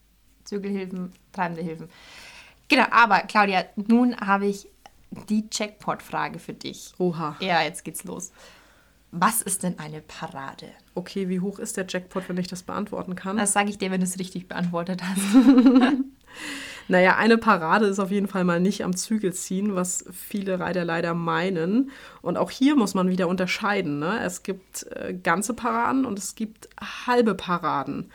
Zügelhilfen, 0.46 1.14
treibende 1.32 1.62
Hilfen. 1.62 1.90
Genau, 2.70 2.86
aber 2.90 3.20
Claudia, 3.20 3.66
nun 3.76 4.18
habe 4.18 4.48
ich 4.48 4.68
die 5.30 5.48
Checkpot-Frage 5.48 6.40
für 6.40 6.54
dich. 6.54 6.94
Oha. 6.98 7.36
Ja, 7.40 7.62
jetzt 7.62 7.84
geht's 7.84 8.04
los. 8.04 8.32
Was 9.12 9.42
ist 9.42 9.64
denn 9.64 9.80
eine 9.80 10.02
Parade? 10.02 10.68
Okay, 10.94 11.30
wie 11.30 11.40
hoch 11.40 11.60
ist 11.60 11.78
der 11.78 11.86
Jackpot, 11.88 12.28
wenn 12.28 12.38
ich 12.38 12.48
das 12.48 12.64
beantworten 12.64 13.16
kann? 13.16 13.38
Das 13.38 13.54
sage 13.54 13.70
ich 13.70 13.78
dir, 13.78 13.90
wenn 13.90 14.02
du 14.02 14.06
es 14.06 14.20
richtig 14.20 14.50
beantwortet 14.50 15.02
hast. 15.02 15.22
naja, 16.90 17.16
eine 17.16 17.38
Parade 17.38 17.86
ist 17.86 18.00
auf 18.00 18.12
jeden 18.12 18.28
Fall 18.28 18.44
mal 18.44 18.60
nicht 18.60 18.84
am 18.84 18.96
Zügel 18.96 19.32
ziehen, 19.32 19.76
was 19.76 20.06
viele 20.12 20.60
Reiter 20.60 20.84
leider 20.84 21.14
meinen. 21.14 21.92
Und 22.22 22.38
auch 22.38 22.52
hier 22.52 22.76
muss 22.76 22.96
man 22.96 23.08
wieder 23.08 23.30
unterscheiden. 23.30 24.00
Ne? 24.00 24.20
Es 24.24 24.44
gibt 24.44 24.84
äh, 24.92 25.14
ganze 25.14 25.54
Paraden 25.54 26.06
und 26.06 26.20
es 26.20 26.36
gibt 26.36 26.68
halbe 27.08 27.34
Paraden. 27.34 28.12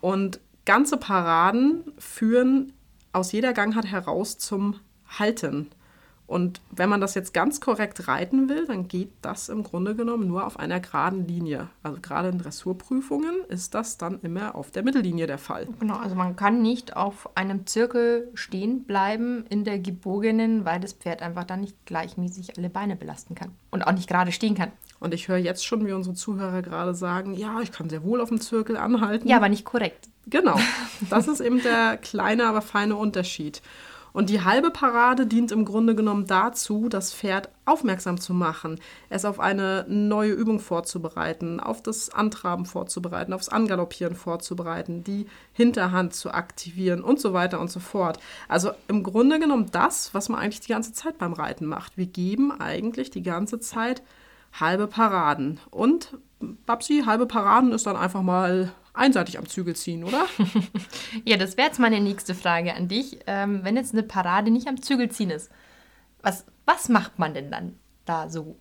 Und 0.00 0.38
ganze 0.64 0.96
Paraden 0.96 1.92
führen 1.98 2.72
aus 3.12 3.32
jeder 3.32 3.52
Gangart 3.52 3.86
heraus 3.86 4.38
zum 4.38 4.78
Halten. 5.18 5.70
Und 6.26 6.60
wenn 6.70 6.88
man 6.88 7.00
das 7.00 7.14
jetzt 7.14 7.32
ganz 7.32 7.60
korrekt 7.60 8.08
reiten 8.08 8.48
will, 8.48 8.66
dann 8.66 8.88
geht 8.88 9.12
das 9.22 9.48
im 9.48 9.62
Grunde 9.62 9.94
genommen 9.94 10.26
nur 10.26 10.46
auf 10.46 10.58
einer 10.58 10.80
geraden 10.80 11.26
Linie. 11.26 11.68
Also 11.82 12.00
gerade 12.00 12.28
in 12.28 12.38
Dressurprüfungen 12.38 13.44
ist 13.48 13.74
das 13.74 13.96
dann 13.96 14.20
immer 14.22 14.56
auf 14.56 14.70
der 14.70 14.82
Mittellinie 14.82 15.26
der 15.26 15.38
Fall. 15.38 15.68
Genau, 15.78 15.96
also 15.96 16.16
man 16.16 16.34
kann 16.34 16.62
nicht 16.62 16.96
auf 16.96 17.30
einem 17.36 17.66
Zirkel 17.66 18.28
stehen 18.34 18.84
bleiben 18.84 19.44
in 19.48 19.64
der 19.64 19.78
gebogenen, 19.78 20.64
weil 20.64 20.80
das 20.80 20.94
Pferd 20.94 21.22
einfach 21.22 21.44
dann 21.44 21.60
nicht 21.60 21.76
gleichmäßig 21.86 22.58
alle 22.58 22.70
Beine 22.70 22.96
belasten 22.96 23.34
kann 23.36 23.52
und 23.70 23.82
auch 23.86 23.92
nicht 23.92 24.08
gerade 24.08 24.32
stehen 24.32 24.56
kann. 24.56 24.72
Und 24.98 25.14
ich 25.14 25.28
höre 25.28 25.36
jetzt 25.36 25.64
schon, 25.64 25.86
wie 25.86 25.92
unsere 25.92 26.14
Zuhörer 26.14 26.62
gerade 26.62 26.94
sagen, 26.94 27.34
ja, 27.34 27.60
ich 27.60 27.70
kann 27.70 27.88
sehr 27.88 28.02
wohl 28.02 28.20
auf 28.20 28.30
dem 28.30 28.40
Zirkel 28.40 28.76
anhalten. 28.76 29.28
Ja, 29.28 29.36
aber 29.36 29.48
nicht 29.48 29.64
korrekt. 29.64 30.08
Genau, 30.26 30.58
das 31.10 31.28
ist 31.28 31.40
eben 31.40 31.62
der 31.62 31.98
kleine, 31.98 32.46
aber 32.46 32.62
feine 32.62 32.96
Unterschied. 32.96 33.62
Und 34.16 34.30
die 34.30 34.42
halbe 34.42 34.70
Parade 34.70 35.26
dient 35.26 35.52
im 35.52 35.66
Grunde 35.66 35.94
genommen 35.94 36.26
dazu, 36.26 36.88
das 36.88 37.12
Pferd 37.12 37.50
aufmerksam 37.66 38.18
zu 38.18 38.32
machen, 38.32 38.80
es 39.10 39.26
auf 39.26 39.38
eine 39.38 39.84
neue 39.90 40.32
Übung 40.32 40.58
vorzubereiten, 40.58 41.60
auf 41.60 41.82
das 41.82 42.08
Antraben 42.08 42.64
vorzubereiten, 42.64 43.34
aufs 43.34 43.50
Angaloppieren 43.50 44.14
vorzubereiten, 44.16 45.04
die 45.04 45.26
Hinterhand 45.52 46.14
zu 46.14 46.30
aktivieren 46.30 47.02
und 47.02 47.20
so 47.20 47.34
weiter 47.34 47.60
und 47.60 47.70
so 47.70 47.78
fort. 47.78 48.18
Also 48.48 48.70
im 48.88 49.02
Grunde 49.02 49.38
genommen 49.38 49.68
das, 49.70 50.14
was 50.14 50.30
man 50.30 50.40
eigentlich 50.40 50.60
die 50.60 50.72
ganze 50.72 50.94
Zeit 50.94 51.18
beim 51.18 51.34
Reiten 51.34 51.66
macht. 51.66 51.98
Wir 51.98 52.06
geben 52.06 52.58
eigentlich 52.58 53.10
die 53.10 53.22
ganze 53.22 53.60
Zeit 53.60 54.02
halbe 54.58 54.86
Paraden. 54.86 55.60
Und 55.70 56.16
Babsi, 56.64 57.02
halbe 57.04 57.26
Paraden 57.26 57.70
ist 57.72 57.86
dann 57.86 57.96
einfach 57.96 58.22
mal 58.22 58.72
einseitig 58.96 59.38
am 59.38 59.48
Zügel 59.48 59.76
ziehen, 59.76 60.04
oder? 60.04 60.26
ja, 61.24 61.36
das 61.36 61.56
wäre 61.56 61.68
jetzt 61.68 61.78
meine 61.78 62.00
nächste 62.00 62.34
Frage 62.34 62.74
an 62.74 62.88
dich. 62.88 63.18
Ähm, 63.26 63.60
wenn 63.62 63.76
jetzt 63.76 63.92
eine 63.92 64.02
Parade 64.02 64.50
nicht 64.50 64.68
am 64.68 64.80
Zügel 64.80 65.10
ziehen 65.10 65.30
ist, 65.30 65.50
was, 66.22 66.44
was 66.64 66.88
macht 66.88 67.18
man 67.18 67.34
denn 67.34 67.50
dann 67.50 67.78
da 68.04 68.28
so 68.28 68.56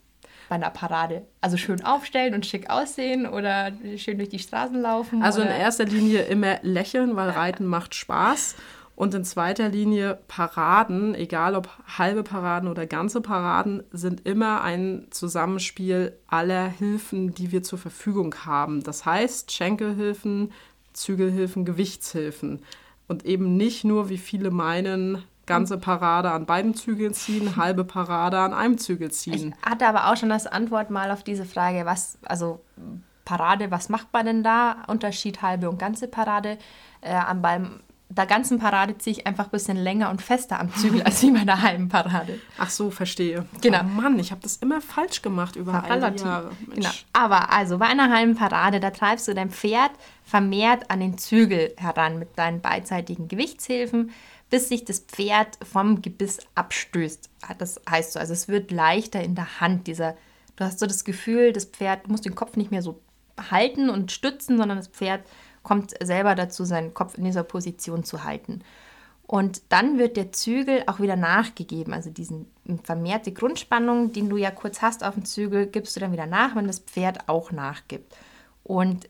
bei 0.50 0.56
einer 0.56 0.70
Parade? 0.70 1.26
Also 1.42 1.58
schön 1.58 1.84
aufstellen 1.84 2.34
und 2.34 2.46
schick 2.46 2.70
aussehen 2.70 3.28
oder 3.28 3.72
schön 3.98 4.18
durch 4.18 4.30
die 4.30 4.40
Straßen 4.40 4.80
laufen? 4.80 5.24
Also 5.24 5.42
oder? 5.42 5.56
in 5.56 5.62
erster 5.62 5.86
Linie 5.86 6.24
immer 6.24 6.60
lächeln, 6.62 7.16
weil 7.16 7.30
Reiten 7.30 7.66
macht 7.66 7.96
Spaß. 7.96 8.56
Und 8.96 9.14
in 9.14 9.26
zweiter 9.26 9.68
Linie 9.68 10.20
Paraden, 10.28 11.16
egal 11.16 11.56
ob 11.56 11.70
halbe 11.98 12.24
Paraden 12.24 12.70
oder 12.70 12.86
ganze 12.86 13.20
Paraden, 13.20 13.84
sind 13.92 14.26
immer 14.26 14.62
ein 14.62 15.08
Zusammenspiel 15.10 16.18
aller 16.28 16.68
Hilfen, 16.68 17.34
die 17.34 17.52
wir 17.52 17.62
zur 17.62 17.78
Verfügung 17.78 18.34
haben. 18.46 18.84
Das 18.84 19.06
heißt 19.06 19.52
Schenkelhilfen, 19.52 20.54
Zügelhilfen, 20.94 21.66
Gewichtshilfen. 21.66 22.64
Und 23.08 23.26
eben 23.26 23.58
nicht 23.58 23.84
nur, 23.84 24.08
wie 24.10 24.18
viele 24.18 24.50
meinen, 24.50 25.24
ganze 25.46 25.78
Parade 25.78 26.32
an 26.32 26.46
beiden 26.46 26.74
Zügeln 26.74 27.14
ziehen, 27.14 27.56
halbe 27.58 27.84
Parade 27.84 28.40
an 28.40 28.54
einem 28.54 28.78
Zügel 28.78 29.12
ziehen. 29.12 29.54
Ich 29.60 29.70
hatte 29.70 29.88
aber 29.88 30.12
auch 30.12 30.18
schon 30.18 30.30
das 30.30 30.48
Antwort 30.48 30.90
mal 30.90 31.12
auf 31.12 31.22
diese 31.24 31.46
Frage, 31.46 31.86
was, 31.86 32.18
also 32.24 32.62
Parade, 33.26 33.72
was 33.72 33.90
macht 33.90 34.12
man 34.14 34.26
denn 34.26 34.44
da? 34.44 34.78
Unterschied 34.88 35.42
halbe 35.42 35.70
und 35.70 35.80
ganze 35.80 36.08
Parade. 36.08 36.58
Äh, 37.02 37.22
beim 37.36 37.82
der 38.10 38.26
ganzen 38.28 38.60
Parade 38.60 38.98
ziehe 38.98 39.18
ich 39.18 39.28
einfach 39.28 39.46
ein 39.46 39.52
bisschen 39.52 39.78
länger 39.78 40.10
und 40.10 40.22
fester 40.22 40.60
am 40.60 40.74
Zügel 40.76 41.02
als 41.04 41.22
wie 41.24 41.32
bei 41.32 41.44
der 41.44 41.62
halben 41.62 41.90
Parade. 41.90 42.40
Ach 42.58 42.70
so, 42.70 42.92
verstehe. 42.92 43.46
Genau. 43.62 43.82
Oh 43.82 43.84
Mann, 43.84 44.20
ich 44.20 44.32
habe 44.32 44.42
das 44.42 44.58
immer 44.58 44.80
falsch 44.80 45.22
gemacht 45.22 45.56
über 45.56 45.84
all 45.84 46.12
die 46.12 46.24
Jahre. 46.24 46.52
Genau. 46.74 46.90
Aber 47.14 47.52
also 47.52 47.80
bei 47.80 47.88
einer 47.88 48.14
halben 48.14 48.36
Parade, 48.36 48.80
da 48.80 48.92
treibst 48.92 49.28
du 49.28 49.34
dein 49.34 49.50
Pferd 49.50 49.92
vermehrt 50.24 50.90
an 50.92 51.00
den 51.00 51.18
Zügel 51.18 51.74
heran 51.78 52.20
mit 52.20 52.38
deinen 52.38 52.62
beidseitigen 52.62 53.28
Gewichtshilfen, 53.28 54.12
bis 54.50 54.70
sich 54.70 54.86
das 54.86 55.00
Pferd 55.00 55.58
vom 55.64 56.02
Gebiss 56.02 56.40
abstößt. 56.54 57.30
Das 57.58 57.82
heißt 57.90 58.14
so, 58.14 58.20
also 58.20 58.34
es 58.34 58.48
wird 58.48 58.72
leichter 58.72 59.24
in 59.24 59.34
der 59.34 59.60
Hand. 59.60 59.88
Dieser, 59.88 60.16
du 60.56 60.64
hast 60.64 60.80
so 60.80 60.86
das 60.86 61.06
Gefühl, 61.06 61.54
das 61.54 61.66
Pferd 61.66 62.08
muss 62.08 62.22
den 62.22 62.36
Kopf 62.36 62.56
nicht 62.56 62.72
mehr 62.72 62.84
so 62.84 63.02
halten 63.52 63.90
und 63.90 64.12
stützen, 64.12 64.58
sondern 64.58 64.78
das 64.78 64.88
Pferd 64.88 65.24
kommt 65.66 65.94
selber 66.02 66.36
dazu, 66.36 66.64
seinen 66.64 66.94
Kopf 66.94 67.18
in 67.18 67.26
dieser 67.26 67.44
Position 67.44 68.06
zu 68.06 68.24
halten. 68.24 68.62
Und 69.28 69.64
dann 69.70 69.98
wird 69.98 70.16
der 70.16 70.32
Zügel 70.32 70.84
auch 70.86 71.00
wieder 71.00 71.16
nachgegeben. 71.16 71.94
Also 71.94 72.12
diesen 72.12 72.46
vermehrte 72.84 73.32
Grundspannung, 73.34 74.14
den 74.14 74.30
du 74.30 74.38
ja 74.38 74.52
kurz 74.52 74.82
hast 74.82 75.04
auf 75.04 75.16
dem 75.16 75.26
Zügel, 75.26 75.66
gibst 75.66 75.96
du 75.96 76.00
dann 76.00 76.12
wieder 76.12 76.28
nach, 76.28 76.56
wenn 76.56 76.68
das 76.68 76.80
Pferd 76.80 77.28
auch 77.28 77.52
nachgibt. 77.52 78.16
Und 78.64 79.10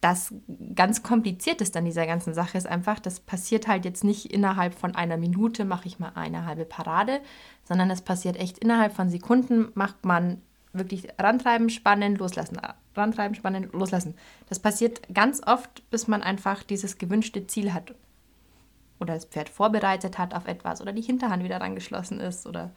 das 0.00 0.34
ganz 0.74 1.02
Komplizierteste 1.02 1.78
an 1.78 1.84
dieser 1.84 2.06
ganzen 2.06 2.34
Sache 2.34 2.58
ist 2.58 2.66
einfach, 2.66 2.98
das 2.98 3.20
passiert 3.20 3.68
halt 3.68 3.84
jetzt 3.84 4.02
nicht 4.02 4.32
innerhalb 4.32 4.74
von 4.74 4.96
einer 4.96 5.16
Minute, 5.16 5.64
mache 5.64 5.86
ich 5.86 6.00
mal 6.00 6.12
eine 6.14 6.44
halbe 6.44 6.64
Parade, 6.64 7.20
sondern 7.62 7.90
es 7.90 8.02
passiert 8.02 8.36
echt 8.36 8.58
innerhalb 8.58 8.94
von 8.94 9.10
Sekunden, 9.10 9.68
macht 9.74 10.04
man 10.04 10.40
wirklich 10.72 11.08
rantreiben, 11.18 11.68
spannen, 11.70 12.16
loslassen, 12.16 12.58
rantreiben, 12.96 13.34
spannen, 13.34 13.68
loslassen. 13.72 14.14
Das 14.48 14.58
passiert 14.58 15.02
ganz 15.12 15.42
oft, 15.46 15.88
bis 15.90 16.08
man 16.08 16.22
einfach 16.22 16.62
dieses 16.62 16.98
gewünschte 16.98 17.46
Ziel 17.46 17.72
hat. 17.72 17.94
Oder 19.00 19.14
das 19.14 19.24
Pferd 19.24 19.48
vorbereitet 19.48 20.18
hat 20.18 20.34
auf 20.34 20.46
etwas 20.46 20.80
oder 20.80 20.92
die 20.92 21.02
Hinterhand 21.02 21.42
wieder 21.42 21.60
rangeschlossen 21.60 22.20
ist 22.20 22.46
oder. 22.46 22.70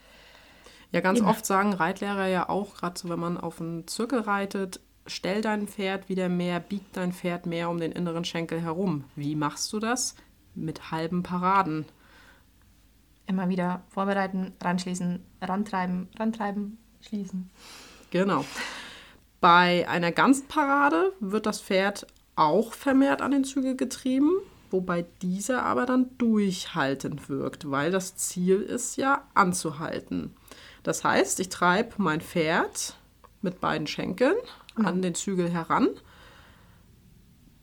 Ja, 0.92 1.02
ganz 1.02 1.20
immer. 1.20 1.30
oft 1.30 1.46
sagen 1.46 1.74
Reitlehrer 1.74 2.28
ja 2.28 2.50
auch, 2.50 2.76
gerade 2.76 3.00
so, 3.00 3.10
wenn 3.10 3.20
man 3.20 3.38
auf 3.38 3.62
einen 3.62 3.88
Zirkel 3.88 4.22
reitet, 4.22 4.80
stell 5.08 5.42
dein 5.42 5.68
Pferd 5.68 6.10
wieder 6.10 6.30
mehr, 6.30 6.60
bieg 6.60 6.92
dein 6.94 7.14
Pferd 7.14 7.46
mehr 7.46 7.70
um 7.70 7.80
den 7.80 7.92
inneren 7.92 8.26
Schenkel 8.26 8.62
herum. 8.62 9.06
Wie 9.16 9.36
machst 9.36 9.72
du 9.74 9.80
das? 9.80 10.16
Mit 10.56 10.92
halben 10.92 11.22
Paraden. 11.22 11.86
Immer 13.28 13.50
wieder 13.50 13.84
vorbereiten, 13.90 14.54
ranschließen, 14.62 15.24
rantreiben, 15.42 16.10
rantreiben, 16.18 16.78
schließen. 17.02 17.50
Genau. 18.16 18.46
Bei 19.42 19.90
einer 19.90 20.14
Ganzparade 20.14 21.12
wird 21.20 21.46
das 21.46 21.60
Pferd 21.60 22.08
auch 22.38 22.72
vermehrt 22.72 23.22
an 23.22 23.32
den 23.32 23.44
Zügel 23.44 23.76
getrieben, 23.76 24.32
wobei 24.72 25.06
dieser 25.22 25.64
aber 25.64 25.86
dann 25.86 26.18
durchhaltend 26.18 27.28
wirkt, 27.28 27.70
weil 27.70 27.92
das 27.92 28.16
Ziel 28.16 28.62
ist 28.62 28.96
ja 28.96 29.28
anzuhalten. 29.34 30.34
Das 30.82 31.04
heißt, 31.04 31.42
ich 31.42 31.50
treibe 31.50 31.96
mein 31.98 32.22
Pferd 32.22 32.96
mit 33.42 33.60
beiden 33.60 33.86
Schenkeln 33.86 34.38
mhm. 34.78 34.86
an 34.86 35.02
den 35.02 35.14
Zügel 35.14 35.50
heran. 35.50 35.90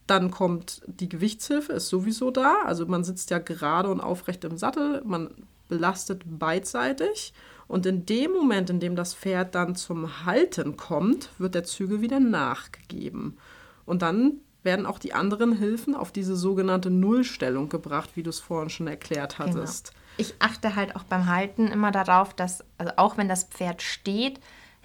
Dann 0.06 0.30
kommt 0.30 0.82
die 0.86 1.08
Gewichtshilfe, 1.08 1.72
ist 1.72 1.88
sowieso 1.88 2.30
da. 2.30 2.56
Also 2.66 2.84
man 2.84 3.04
sitzt 3.04 3.30
ja 3.30 3.38
gerade 3.38 3.88
und 3.88 4.02
aufrecht 4.02 4.44
im 4.44 4.58
Sattel, 4.58 5.00
man 5.06 5.30
belastet 5.70 6.24
beidseitig 6.26 7.32
und 7.72 7.86
in 7.86 8.04
dem 8.04 8.32
Moment, 8.32 8.68
in 8.68 8.80
dem 8.80 8.96
das 8.96 9.14
Pferd 9.14 9.54
dann 9.54 9.74
zum 9.74 10.26
Halten 10.26 10.76
kommt, 10.76 11.30
wird 11.38 11.54
der 11.54 11.64
Zügel 11.64 12.02
wieder 12.02 12.20
nachgegeben. 12.20 13.38
Und 13.86 14.02
dann 14.02 14.40
werden 14.62 14.84
auch 14.84 14.98
die 14.98 15.14
anderen 15.14 15.56
Hilfen 15.56 15.94
auf 15.94 16.12
diese 16.12 16.36
sogenannte 16.36 16.90
Nullstellung 16.90 17.70
gebracht, 17.70 18.10
wie 18.14 18.22
du 18.22 18.28
es 18.28 18.40
vorhin 18.40 18.68
schon 18.68 18.88
erklärt 18.88 19.38
Genau. 19.38 19.48
hattest. 19.48 19.94
Ich 20.18 20.34
achte 20.38 20.76
halt 20.76 20.94
auch 20.96 21.04
beim 21.04 21.24
Halten 21.24 21.66
immer 21.68 21.92
darauf, 21.92 22.34
dass, 22.34 22.62
also 22.76 22.92
auch 22.96 23.16
wenn 23.16 23.30
das 23.30 23.44
Pferd 23.44 23.80
steht, 23.80 24.38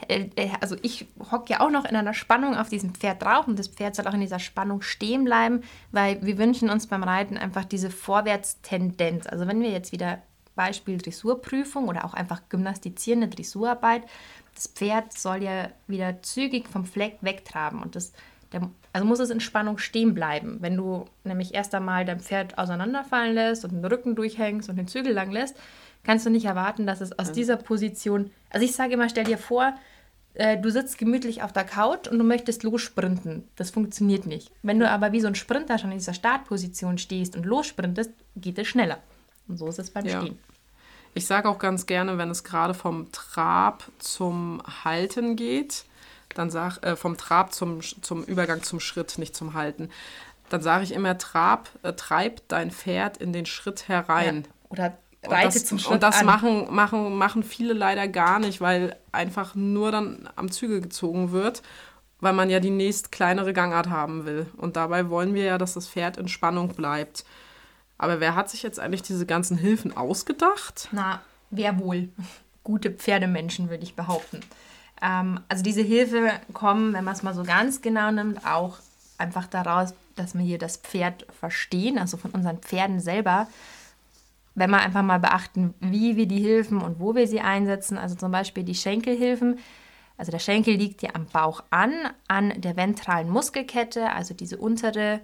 äh, 0.08 0.30
äh, 0.38 0.52
also 0.62 0.78
ich 0.82 1.08
hocke 1.30 1.52
ja 1.52 1.60
auch 1.60 1.70
noch 1.70 1.84
in 1.84 1.94
einer 1.98 2.14
Spannung 2.14 2.56
auf 2.56 2.70
diesem 2.70 2.96
Pferd 2.96 3.22
drauf 3.22 3.50
und 3.50 3.60
das 3.60 3.68
Pferd 3.68 3.98
soll 3.98 4.08
auch 4.08 4.14
in 4.14 4.22
dieser 4.22 4.40
Spannung 4.40 4.82
stehen 4.82 5.26
bleiben, 5.26 5.60
weil 5.92 6.26
wir 6.26 6.38
wünschen 6.38 6.70
uns 6.70 6.88
beim 6.88 7.04
Reiten 7.04 7.36
einfach 7.36 7.66
diese 7.66 7.90
Vorwärtstendenz. 7.90 9.28
Also 9.28 9.46
wenn 9.46 9.62
wir 9.62 9.72
jetzt 9.72 9.92
wieder 9.92 10.22
Beispiel 10.58 10.98
Dressurprüfung 10.98 11.88
oder 11.88 12.04
auch 12.04 12.14
einfach 12.14 12.42
gymnastizierende 12.50 13.30
Dressurarbeit, 13.30 14.04
das 14.54 14.68
Pferd 14.68 15.14
soll 15.14 15.44
ja 15.44 15.70
wieder 15.88 16.22
zügig 16.22 16.68
vom 16.68 16.84
Fleck 16.84 17.20
wegtraben 17.22 17.82
und 17.82 17.96
das 17.96 18.12
der, 18.52 18.70
also 18.94 19.06
muss 19.06 19.20
es 19.20 19.30
in 19.30 19.40
Spannung 19.40 19.78
stehen 19.78 20.14
bleiben. 20.14 20.58
Wenn 20.62 20.78
du 20.78 21.06
nämlich 21.24 21.54
erst 21.54 21.76
einmal 21.76 22.06
dein 22.06 22.20
Pferd 22.20 22.58
auseinanderfallen 22.58 23.34
lässt 23.34 23.66
und 23.66 23.72
den 23.72 23.86
Rücken 23.86 24.16
durchhängst 24.16 24.70
und 24.70 24.78
den 24.78 24.88
Zügel 24.88 25.14
lang 25.14 25.32
lässt, 25.32 25.56
kannst 26.04 26.26
du 26.26 26.30
nicht 26.30 26.46
erwarten, 26.46 26.88
dass 26.88 27.02
es 27.02 27.18
aus 27.18 27.32
dieser 27.32 27.58
Position. 27.58 28.32
Also 28.50 28.66
ich 28.66 28.74
sage 28.74 28.94
immer, 28.94 29.10
stell 29.10 29.26
dir 29.26 29.38
vor, 29.38 29.74
äh, 30.36 30.58
du 30.58 30.70
sitzt 30.70 30.98
gemütlich 30.98 31.44
auf 31.44 31.52
der 31.52 31.66
Couch 31.66 32.08
und 32.08 32.20
du 32.20 32.24
möchtest 32.24 32.64
lossprinten. 32.64 33.48
Das 33.56 33.72
funktioniert 33.72 34.26
nicht. 34.26 34.52
Wenn 34.64 34.80
du 34.80 34.90
aber 34.90 35.12
wie 35.12 35.20
so 35.20 35.28
ein 35.28 35.36
Sprinter 35.36 35.78
schon 35.78 35.92
in 35.92 35.98
dieser 35.98 36.14
Startposition 36.14 36.98
stehst 36.98 37.36
und 37.36 37.46
lossprintest, 37.46 38.12
geht 38.36 38.58
es 38.58 38.68
schneller. 38.68 39.00
Und 39.48 39.58
so 39.58 39.68
ist 39.68 39.80
es 39.80 39.90
beim 39.90 40.06
Ja. 40.06 40.22
Stehen. 40.22 40.40
Ich 41.18 41.26
sage 41.26 41.50
auch 41.50 41.58
ganz 41.58 41.88
gerne, 41.88 42.20
wenn 42.20 42.30
es 42.30 42.44
gerade 42.44 42.76
vom 42.76 43.12
Trab 43.12 43.84
zum 43.98 44.62
Halten 44.84 45.36
geht, 45.36 45.86
dann 46.36 46.52
sag 46.52 46.78
äh, 46.84 46.96
vom 46.96 47.18
Trab 47.18 47.54
zum, 47.54 47.82
zum 47.82 48.24
Übergang 48.24 48.62
zum 48.62 48.80
Schritt, 48.80 49.18
nicht 49.18 49.36
zum 49.36 49.56
Halten, 49.56 49.90
dann 50.50 50.62
sage 50.62 50.84
ich 50.84 50.94
immer, 50.94 51.18
Trab, 51.18 51.70
äh, 51.82 51.94
treib 51.94 52.48
dein 52.50 52.70
Pferd 52.70 53.18
in 53.18 53.34
den 53.34 53.48
Schritt 53.48 53.88
herein. 53.88 54.48
Oder 54.70 54.96
Und 55.24 55.34
reite 55.34 55.56
das, 55.56 55.66
zum 55.66 55.80
Schritt 55.80 55.94
und 55.94 56.04
das 56.04 56.20
an. 56.20 56.28
machen, 56.28 56.68
machen, 56.70 57.18
machen 57.18 57.42
viele 57.42 57.74
leider 57.74 58.08
gar 58.08 58.38
nicht, 58.38 58.62
weil 58.62 58.96
einfach 59.12 59.56
nur 59.56 59.92
dann 59.92 60.30
am 60.36 60.52
Zügel 60.52 60.82
gezogen 60.82 61.32
wird, 61.32 61.64
weil 62.20 62.34
man 62.34 62.52
ja 62.52 62.60
die 62.60 62.70
nächst 62.70 63.12
kleinere 63.12 63.54
Gangart 63.54 63.90
haben 63.90 64.28
will. 64.28 64.46
Und 64.56 64.76
dabei 64.76 65.10
wollen 65.10 65.34
wir 65.34 65.46
ja, 65.46 65.58
dass 65.58 65.74
das 65.74 65.88
Pferd 65.88 66.18
in 66.18 66.28
Spannung 66.28 66.76
bleibt. 66.76 67.26
Aber 67.98 68.20
wer 68.20 68.36
hat 68.36 68.50
sich 68.50 68.64
jetzt 68.64 68.80
eigentlich 68.80 69.02
diese 69.02 69.26
ganzen 69.26 69.58
Hilfen 69.58 69.96
ausgedacht? 69.96 70.90
Na, 70.92 71.22
wer 71.50 71.80
wohl? 71.80 72.10
Gute 72.64 72.92
Pferdemenschen, 72.92 73.70
würde 73.70 73.84
ich 73.84 73.96
behaupten. 73.96 74.42
Ähm, 75.02 75.40
also 75.48 75.64
diese 75.64 75.82
Hilfe 75.82 76.32
kommen, 76.54 76.94
wenn 76.94 77.04
man 77.04 77.14
es 77.14 77.24
mal 77.24 77.34
so 77.34 77.44
ganz 77.44 77.82
genau 77.82 78.12
nimmt, 78.12 78.46
auch 78.46 78.78
einfach 79.18 79.48
daraus, 79.48 79.94
dass 80.16 80.36
wir 80.36 80.42
hier 80.42 80.58
das 80.60 80.78
Pferd 80.78 81.26
verstehen, 81.40 81.98
also 81.98 82.18
von 82.18 82.32
unseren 82.32 82.58
Pferden 82.60 83.00
selber. 83.00 83.48
Wenn 84.54 84.72
wir 84.72 84.80
einfach 84.80 85.04
mal 85.04 85.20
beachten, 85.20 85.74
wie 85.80 86.16
wir 86.18 86.28
die 86.28 86.42
Hilfen 86.42 86.82
und 86.82 87.00
wo 87.00 87.16
wir 87.16 87.28
sie 87.28 87.42
einsetzen, 87.42 87.98
also 87.98 88.16
zum 88.16 88.32
Beispiel 88.32 88.64
die 88.64 88.76
Schenkelhilfen. 88.76 89.60
Also 90.18 90.32
der 90.32 90.40
Schenkel 90.40 90.76
liegt 90.76 91.04
ja 91.04 91.12
am 91.14 91.28
Bauch 91.28 91.64
an, 91.70 91.94
an 92.28 92.60
der 92.60 92.76
ventralen 92.76 93.30
Muskelkette, 93.30 94.12
also 94.12 94.34
diese 94.34 94.58
untere 94.58 95.22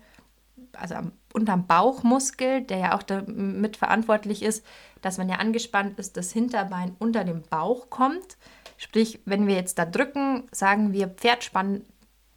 also 0.74 0.96
am, 0.96 1.12
unterm 1.34 1.68
Bauchmuskel, 1.68 2.62
der 2.62 2.78
ja 2.78 2.96
auch 2.96 3.04
damit 3.04 3.78
verantwortlich 3.78 4.44
ist, 4.44 4.66
dass 5.02 5.18
wenn 5.18 5.30
er 5.30 5.40
angespannt 5.40 6.00
ist, 6.00 6.16
das 6.18 6.32
Hinterbein 6.32 6.96
unter 7.00 7.24
dem 7.24 7.42
Bauch 7.42 7.90
kommt. 7.90 8.38
Sprich, 8.78 9.20
wenn 9.26 9.48
wir 9.48 9.56
jetzt 9.56 9.78
da 9.78 9.86
drücken, 9.86 10.48
sagen 10.52 10.94
wir, 10.94 11.10
Pferd 11.10 11.44
spann 11.44 11.82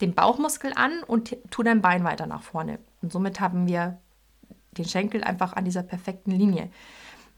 den 0.01 0.15
Bauchmuskel 0.15 0.73
an 0.75 1.03
und 1.03 1.37
tu 1.51 1.63
dein 1.63 1.83
Bein 1.83 2.05
weiter 2.05 2.27
nach 2.27 2.43
vorne. 2.43 2.79
Und 3.03 3.13
somit 3.13 3.41
haben 3.41 3.67
wir 3.67 3.99
den 4.73 4.85
Schenkel 4.85 5.25
einfach 5.25 5.55
an 5.55 5.65
dieser 5.65 5.83
perfekten 5.83 6.31
Linie. 6.31 6.71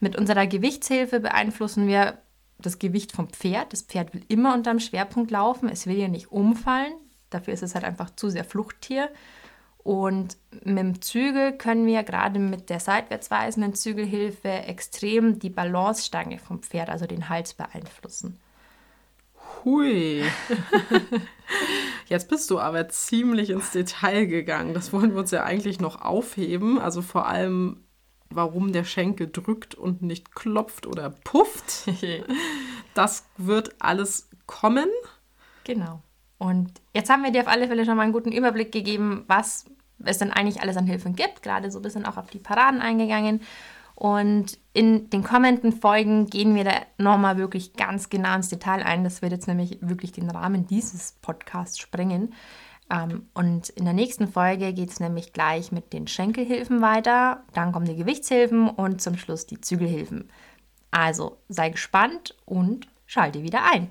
Mit 0.00 0.16
unserer 0.16 0.46
Gewichtshilfe 0.46 1.20
beeinflussen 1.20 1.86
wir 1.86 2.18
das 2.58 2.78
Gewicht 2.78 3.12
vom 3.12 3.28
Pferd. 3.28 3.72
Das 3.72 3.82
Pferd 3.82 4.14
will 4.14 4.24
immer 4.28 4.54
unterm 4.54 4.80
Schwerpunkt 4.80 5.30
laufen. 5.30 5.68
Es 5.68 5.86
will 5.86 5.96
ja 5.96 6.08
nicht 6.08 6.32
umfallen. 6.32 6.92
Dafür 7.30 7.54
ist 7.54 7.62
es 7.62 7.74
halt 7.74 7.84
einfach 7.84 8.10
zu 8.10 8.30
sehr 8.30 8.44
Fluchttier. 8.44 9.10
Und 9.88 10.36
mit 10.66 10.76
dem 10.76 11.00
Zügel 11.00 11.56
können 11.56 11.86
wir 11.86 12.02
gerade 12.02 12.38
mit 12.38 12.68
der 12.68 12.78
seitwärts 12.78 13.30
weisenden 13.30 13.72
Zügelhilfe 13.72 14.50
extrem 14.50 15.38
die 15.38 15.48
Balancestange 15.48 16.38
vom 16.38 16.60
Pferd, 16.60 16.90
also 16.90 17.06
den 17.06 17.30
Hals, 17.30 17.54
beeinflussen. 17.54 18.38
Hui. 19.64 20.24
Jetzt 22.06 22.28
bist 22.28 22.50
du 22.50 22.60
aber 22.60 22.90
ziemlich 22.90 23.48
ins 23.48 23.70
Detail 23.70 24.26
gegangen. 24.26 24.74
Das 24.74 24.92
wollen 24.92 25.12
wir 25.12 25.20
uns 25.20 25.30
ja 25.30 25.44
eigentlich 25.44 25.80
noch 25.80 26.02
aufheben. 26.02 26.78
Also 26.78 27.00
vor 27.00 27.26
allem, 27.26 27.82
warum 28.28 28.74
der 28.74 28.84
Schenkel 28.84 29.30
drückt 29.32 29.74
und 29.74 30.02
nicht 30.02 30.34
klopft 30.34 30.86
oder 30.86 31.08
pufft. 31.08 31.88
Das 32.92 33.26
wird 33.38 33.74
alles 33.78 34.28
kommen. 34.46 34.88
Genau. 35.64 36.02
Und 36.36 36.72
jetzt 36.92 37.08
haben 37.08 37.22
wir 37.22 37.30
dir 37.30 37.42
auf 37.42 37.48
alle 37.48 37.68
Fälle 37.68 37.86
schon 37.86 37.96
mal 37.96 38.02
einen 38.02 38.12
guten 38.12 38.32
Überblick 38.32 38.72
gegeben, 38.72 39.24
was 39.28 39.66
es 40.04 40.18
denn 40.18 40.32
eigentlich 40.32 40.60
alles 40.60 40.76
an 40.76 40.86
Hilfen 40.86 41.14
gibt, 41.14 41.42
gerade 41.42 41.70
so 41.70 41.78
ein 41.78 41.82
bisschen 41.82 42.06
auch 42.06 42.16
auf 42.16 42.30
die 42.30 42.38
Paraden 42.38 42.80
eingegangen. 42.80 43.40
Und 43.94 44.58
in 44.74 45.10
den 45.10 45.24
kommenden 45.24 45.72
Folgen 45.72 46.26
gehen 46.26 46.54
wir 46.54 46.62
da 46.62 46.72
nochmal 46.98 47.36
wirklich 47.36 47.72
ganz 47.72 48.08
genau 48.08 48.36
ins 48.36 48.48
Detail 48.48 48.84
ein. 48.84 49.02
Das 49.02 49.22
wird 49.22 49.32
jetzt 49.32 49.48
nämlich 49.48 49.78
wirklich 49.80 50.12
den 50.12 50.30
Rahmen 50.30 50.68
dieses 50.68 51.12
Podcasts 51.20 51.80
sprengen. 51.80 52.32
Ähm, 52.90 53.28
und 53.34 53.70
in 53.70 53.84
der 53.84 53.94
nächsten 53.94 54.28
Folge 54.28 54.72
geht 54.72 54.90
es 54.90 55.00
nämlich 55.00 55.32
gleich 55.32 55.72
mit 55.72 55.92
den 55.92 56.06
Schenkelhilfen 56.06 56.80
weiter. 56.80 57.42
Dann 57.54 57.72
kommen 57.72 57.86
die 57.86 57.96
Gewichtshilfen 57.96 58.70
und 58.70 59.02
zum 59.02 59.16
Schluss 59.16 59.46
die 59.46 59.60
Zügelhilfen. 59.60 60.30
Also 60.92 61.38
sei 61.48 61.70
gespannt 61.70 62.36
und 62.44 62.86
schalte 63.06 63.42
wieder 63.42 63.64
ein. 63.64 63.90